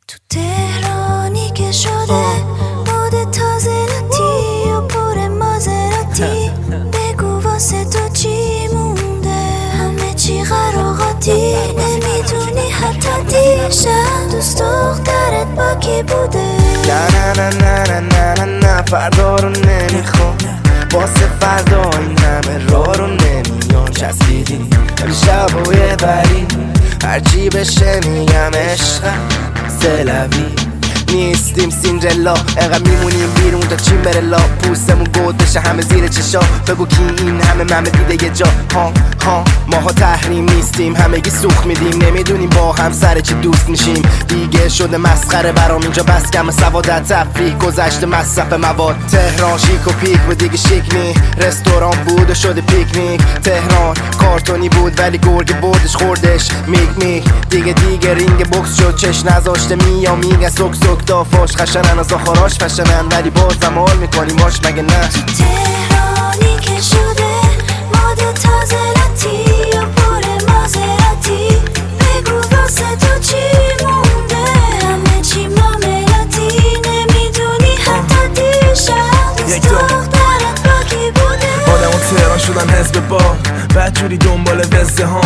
تو 0.08 0.18
تهرانی 0.30 1.50
که 1.50 1.72
شده 1.72 2.53
دیشب 13.68 14.30
دوست 14.30 14.58
دخترت 14.58 15.46
با 15.56 15.74
کی 15.74 16.02
بوده. 16.02 16.38
نه 16.88 17.32
نه 17.32 17.48
نه 17.48 17.82
نه 17.82 18.00
نه 18.00 18.34
نه 18.34 18.44
نه 18.44 18.82
فردا 18.82 19.36
رو 19.36 19.48
نمی‌خوام 19.48 20.36
واسه 20.92 21.26
فردا 21.40 21.90
این 21.98 22.18
همه 22.18 22.66
راه 22.68 22.96
رو 22.96 23.06
نمیان 23.06 23.90
چسبیدی 23.90 24.68
امشب 25.04 25.68
و 25.68 25.72
یه 25.72 25.96
بری 25.96 26.46
هرچی 27.04 27.48
بشه 27.48 28.00
میگم 28.06 28.50
عشقم. 28.54 29.28
سلوی 29.80 30.63
نیستیم 31.12 31.70
سیندرلا 31.70 32.34
انقدر 32.56 32.90
میمونیم 32.90 33.30
بیرون 33.34 33.60
تا 33.60 33.76
چین 33.76 34.02
بره 34.02 34.20
لا؟ 34.20 34.38
پوستمون 34.38 35.04
گود 35.04 35.36
بشه 35.36 35.60
همه 35.60 35.82
زیر 35.82 36.08
چشا. 36.08 36.40
بگو 36.68 36.86
کی 36.86 37.02
این 37.18 37.40
همه 37.40 37.64
ممه 37.64 37.90
دیده 37.90 38.24
یه 38.24 38.30
جا. 38.30 38.46
ها 38.74 38.92
ها 39.24 39.44
ماها 39.66 39.92
تحریم 39.92 40.50
نیستیم 40.50 40.96
همگی 40.96 41.30
سوخ 41.30 41.66
میدیم. 41.66 42.02
نمی‌دونیم 42.02 42.50
با 42.50 42.72
هم 42.72 42.92
سر 42.92 43.20
چی 43.20 43.34
دوست 43.34 43.68
میشیم. 43.68 44.02
دیگه 44.28 44.68
شده 44.68 44.96
مسخره 44.96 45.52
برام 45.52 45.82
اینجا. 45.82 46.02
بس 46.02 46.30
کم 46.30 46.50
سوادت 46.50 47.08
تفریح 47.08 47.58
گذشته 47.58 48.06
مصرف 48.06 48.52
مواد. 48.52 48.96
تهران 49.12 49.58
شیک 49.58 49.88
و 49.88 49.90
پیک 49.92 50.18
بود 50.20 50.38
دیگه 50.38 50.56
شیک 50.56 50.94
نی. 50.94 51.14
رستوران 51.38 51.96
بود 52.06 52.30
و 52.30 52.34
شده 52.34 52.60
پیکنیک. 52.60 53.20
تهران 53.42 53.96
کارتونی 54.20 54.68
بود 54.68 55.00
ولی 55.00 55.18
گرگ 55.18 55.60
بردش 55.60 55.96
خوردش. 55.96 56.48
میک 56.66 56.90
میک 56.96 57.24
دیگه 57.50 57.72
دیگه 57.72 58.14
رینگ 58.14 58.50
بکس 58.50 58.76
شد. 58.76 58.96
چش 58.96 59.24
نذاشته 59.26 59.76
میا 59.76 60.16
میگه 60.16 60.48
سک 60.48 60.74
سک 60.94 61.06
دافاش 61.06 61.56
خشنن 61.56 61.98
از 61.98 62.12
آخراش 62.12 62.54
فشنن. 62.58 63.06
ولی 63.10 63.30
بازم 63.30 63.78
حال 63.78 63.96
می‌کنیم 63.96 64.36
باش 64.36 64.60
مگه 64.64 64.82
نه؟ 64.82 65.08
تهرانی 65.08 66.58
که 66.60 66.80
شده 66.80 67.34
مود 67.94 68.34
تازه 68.34 68.76
لاتی 68.96 69.78
و 69.78 69.80
پر 69.80 70.52
مازراتی. 70.52 71.62
بگو 72.00 72.56
واسه 72.56 72.96
تو 72.96 73.20
چی 73.20 73.36
مونده؟ 73.84 74.44
همه 74.86 75.22
چی 75.22 75.46
ماملاتی 75.46 76.80
نمی‌دونی 76.84 77.76
حتی 77.76 78.28
دیشب 78.34 79.48
یک 79.48 79.68
دو. 79.68 80.13
شدن 82.46 82.70
حزب 82.70 83.08
با 83.08 83.36
بعد 83.74 83.98
جوری 83.98 84.18
دنبال 84.18 84.58
وزده 84.72 85.06
ها؟ 85.06 85.20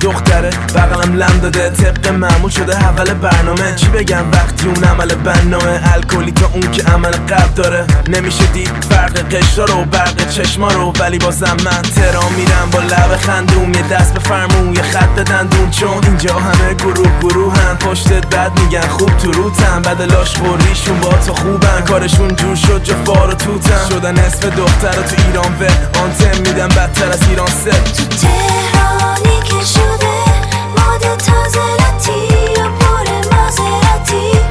دختره 0.00 0.50
بغلم 0.74 1.16
لم 1.16 1.38
داده. 1.42 1.70
طبق 1.70 2.08
معمول 2.08 2.50
شده 2.50 2.76
اول 2.76 3.14
برنامه. 3.14 3.74
چی 3.74 3.88
بگم؟ 3.88 4.30
وقتی 4.32 4.66
اون 4.66 4.84
عمل 4.84 5.14
بنامه 5.14 5.80
الکلی 5.94 6.32
تا 6.32 6.46
اون 6.52 6.70
که 6.70 6.82
عمل 6.82 7.10
قبل 7.10 7.52
داره. 7.54 7.86
نمیشه 8.08 8.46
دید 8.46 8.70
فرق 8.90 9.34
قشرا 9.34 9.64
رو 9.64 9.84
برق 9.84 10.28
چشما 10.30 10.68
رو. 10.68 10.92
ولی 11.00 11.18
بازم 11.18 11.56
من 11.64 11.82
تهران 11.82 12.32
میرم 12.36 12.68
با 12.72 12.78
لب 12.78 13.16
خندوم 13.16 13.74
یه 13.74 13.88
دست 13.88 14.14
به 14.14 14.20
فرمون 14.20 14.74
یه 14.74 14.82
خط 14.82 15.14
دندون. 15.14 15.70
چون 15.70 16.04
اینجا 16.04 16.34
همه 16.34 16.74
گروه 16.74 17.10
گروهن. 17.20 17.76
پشتت 17.76 18.26
بد 18.26 18.60
میگن 18.60 18.88
خوب 18.88 19.16
تو 19.16 19.32
روتن. 19.32 19.82
بدلاش 19.82 20.36
خوریشون 20.36 21.00
با 21.00 21.12
تو 21.12 21.34
خوبن. 21.34 21.80
کارشون 21.88 22.36
جور 22.36 22.56
شد 22.56 22.82
جا 22.82 22.94
فار 23.04 23.30
و 23.30 23.34
توتن. 23.34 23.88
شدن 23.88 24.18
اسم 24.18 24.50
دختر 24.50 24.92
تو 24.92 25.22
ایران 25.26 25.52
و 25.60 25.64
آنتن. 25.98 26.35
میدن 26.38 26.68
بدتر 26.68 27.12
از 27.12 27.28
ایران 27.28 27.46
سه. 27.46 27.70
تهرانی 28.20 29.42
که 29.44 29.64
شده 29.64 30.16
تازه 31.16 31.60
و 31.60 32.68
پر 32.78 33.36
مازراتی. 33.36 34.45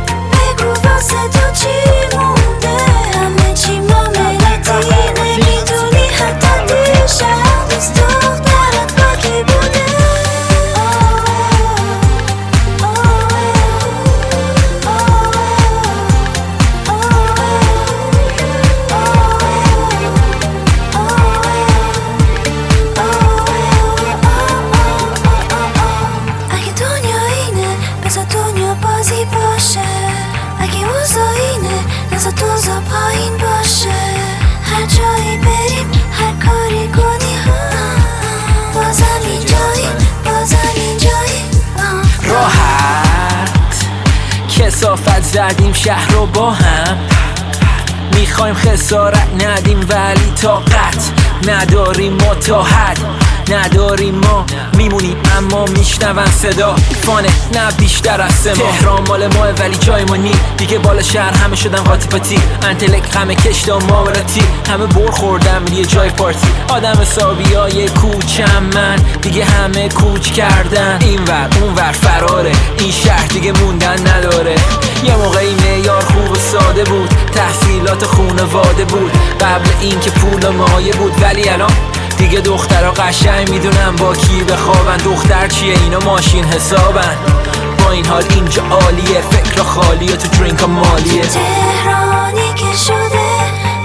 شهر 45.85 46.11
رو 46.11 46.25
با 46.25 46.51
هم 46.51 46.97
می‌خوایم 48.15 48.55
خسارت 48.55 49.27
ندیم 49.45 49.79
ولی 49.89 50.31
طاقت 50.41 51.11
نداریم 51.47 52.13
متاحد 52.13 53.14
نداریم 53.49 54.15
ما. 54.15 54.45
میمونیم 54.77 55.17
اما 55.37 55.65
میشنون 55.65 56.25
صدا. 56.25 56.75
فانه 56.75 57.29
نه 57.53 57.71
بیشتر 57.77 58.21
از 58.21 58.47
ما 58.47 58.53
تهران 58.53 59.07
مال 59.07 59.27
ماه 59.27 59.51
ولی 59.51 59.77
جای 59.77 60.03
ما 60.03 60.15
نی. 60.15 60.31
دیگه 60.57 60.77
بالا 60.77 61.01
شهر 61.01 61.33
همه 61.33 61.55
شدن 61.55 61.83
قاطی 61.83 62.07
پاتی 62.07 62.39
انتلک 62.61 63.15
همه 63.15 63.35
کشتا 63.35 63.79
ماموراتی. 63.79 64.41
همه 64.69 64.85
بر 64.85 65.11
خوردم 65.11 65.61
یه 65.73 65.85
جای 65.85 66.09
پارتی. 66.09 66.47
آدم 66.69 67.01
حسابی 67.01 67.53
های 67.53 67.89
کوچم 67.89 68.63
من. 68.73 68.95
دیگه 69.21 69.45
همه 69.45 69.89
کوچ 69.89 70.31
کردن. 70.31 70.97
این 71.01 71.23
ور 71.23 71.49
اون 71.61 71.75
ور 71.75 71.91
فراره. 71.91 72.51
این 72.79 72.91
شهر 72.91 73.27
دیگه 73.27 73.51
موندن 73.51 74.07
نداره. 74.07 74.55
یه 75.03 75.15
موقعی 75.15 75.55
معیار 75.55 76.01
خوب 76.01 76.31
و 76.31 76.35
ساده 76.35 76.83
بود. 76.83 77.09
تحصیلات 77.09 78.05
خونواده 78.05 78.85
بود. 78.85 79.11
قبل 79.41 79.69
اینکه 79.81 80.11
پول 80.11 80.45
و 80.49 80.51
مایه 80.51 80.93
بود. 80.93 81.13
ولی 81.21 81.49
الان 81.49 81.71
دیگه 82.25 82.41
دخترها 82.41 82.91
قشنگ 82.91 83.49
می‌دونم 83.49 83.95
با 83.95 84.15
کی 84.15 84.43
بخوابن. 84.43 84.97
دختر 84.97 85.47
چیه؟ 85.47 85.73
اینا 85.73 85.99
ماشین 85.99 86.45
حسابن. 86.45 87.17
با 87.83 87.91
این 87.91 88.05
حال 88.05 88.23
اینجا 88.29 88.63
عالیه. 88.71 89.21
فکر 89.21 89.63
خالیه. 89.63 90.15
تو 90.15 90.27
درینک 90.27 90.63
مالیه. 90.63 91.21
تهرانی 91.21 92.53
که 92.55 92.77
شده 92.87 93.29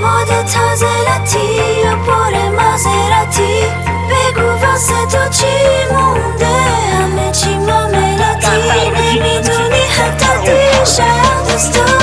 ماد 0.03 0.27
تازه 0.27 0.87
لاتی 0.87 1.55
یا 1.85 1.97
پر 1.97 2.33
مازراتی. 2.63 3.65
بگو 4.11 4.67
واسه 4.67 5.07
تو 5.11 5.29
چی 5.31 5.47
مونده؟ 5.93 6.47
همه 6.93 7.31
چی 7.33 7.55
ماملاتی 7.59 8.71
نمی‌دونی 8.97 9.85
حتی 9.99 10.39
دیشب 10.43 11.53
دوست 11.53 12.00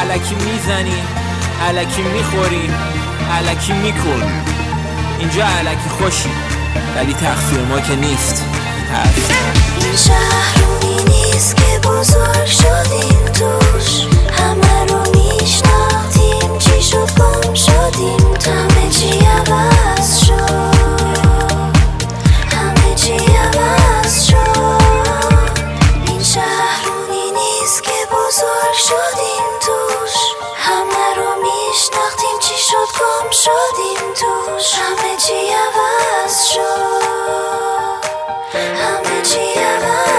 علکی 0.00 0.34
می‌زنیم 0.34 1.06
علکی 1.68 2.02
می‌خوریم 2.02 2.74
علکی 3.38 3.72
می‌کنیم 3.72 4.44
اینجا 5.18 5.44
علکی 5.44 5.88
خوشی 5.98 6.30
ولی 6.96 7.14
تقصیر 7.14 7.60
ما 7.60 7.80
که 7.80 7.96
نیست. 7.96 8.44
هست. 8.92 9.30
این 9.80 9.96
شهرونی 9.96 11.04
نیست 11.04 11.56
که 11.56 11.88
بزرگ 11.88 12.46
شدیم 12.46 13.24
توش. 13.24 14.06
همه 14.38 14.84
رو 14.84 14.98
میشناختیم 15.14 16.58
چی 16.58 16.82
شد 16.82 17.10
گم 17.18 17.54
شدیم 17.54 18.34
همه 18.46 18.90
چی 18.90 19.18
عوض 19.18 20.18
شد. 20.26 20.74
همه 22.50 22.94
چی 22.96 23.12
عوض 23.12 24.30
این 26.06 26.22
شهرونی 26.22 27.30
نیست 27.32 27.82
که 27.82 27.90
بزرگ 28.10 28.74
شدیم 28.88 29.23
شدیم 33.34 34.12
توش 34.14 34.74
همه 34.74 35.16
چی 35.16 35.34
عوض 35.34 36.44
شد. 36.44 38.04
همه 38.54 39.22
چی 39.22 39.60
عوض 39.60 40.13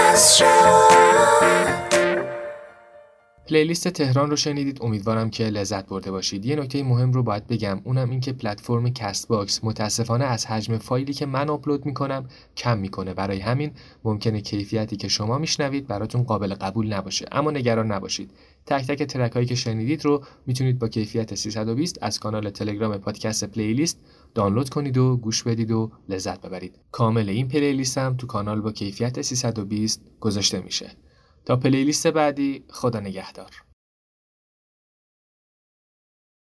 playlist 3.48 3.88
تهران 3.88 4.30
رو 4.30 4.36
شنیدید. 4.36 4.78
امیدوارم 4.82 5.30
که 5.30 5.44
لذت 5.44 5.86
برده 5.86 6.10
باشید. 6.10 6.46
یه 6.46 6.56
نکته 6.56 6.82
مهم 6.82 7.12
رو 7.12 7.22
باید 7.22 7.46
بگم. 7.46 7.80
اونم 7.84 8.10
این 8.10 8.20
که 8.20 8.32
پلتفرم 8.32 8.88
Castbox 8.90 9.64
متاسفانه 9.64 10.24
از 10.24 10.46
حجم 10.46 10.78
فایلی 10.78 11.12
که 11.12 11.26
من 11.26 11.50
آپلود 11.50 11.86
می‌کنم 11.86 12.28
کم 12.56 12.78
می‌کنه. 12.78 13.14
برای 13.14 13.38
همین 13.38 13.70
ممکنه 14.04 14.40
کیفیتی 14.40 14.96
که 14.96 15.08
شما 15.08 15.38
میشنوید 15.38 15.86
براتون 15.86 16.22
قابل 16.22 16.54
قبول 16.54 16.92
نباشه. 16.92 17.26
اما 17.32 17.50
نگران 17.50 17.92
نباشید. 17.92 18.30
تک 18.66 18.86
تک 18.86 19.02
track 19.02 19.32
هایی 19.32 19.46
که 19.46 19.54
شنیدید 19.54 20.04
رو 20.04 20.24
می‌تونید 20.46 20.78
با 20.78 20.88
کیفیت 20.88 21.34
320 21.34 21.98
از 22.02 22.20
کانال 22.20 22.50
تلگرام 22.50 22.98
پادکست 22.98 23.44
playlist 23.44 24.00
دانلود 24.34 24.68
کنید 24.68 24.98
و 24.98 25.16
گوش 25.16 25.42
بدید 25.42 25.70
و 25.70 25.90
لذت 26.08 26.40
ببرید. 26.40 26.78
کامل 26.92 27.28
این 27.28 27.48
playlist 27.48 28.16
تو 28.16 28.26
کانال 28.26 28.60
با 28.60 28.72
کیفیت 28.72 29.22
320 29.22 30.02
گذاشته 30.20 30.60
میشه. 30.60 30.90
تا 31.46 31.56
playlist 31.56 32.06
بعدی 32.06 32.64
خدا 32.70 33.00
نگهدار. 33.00 33.65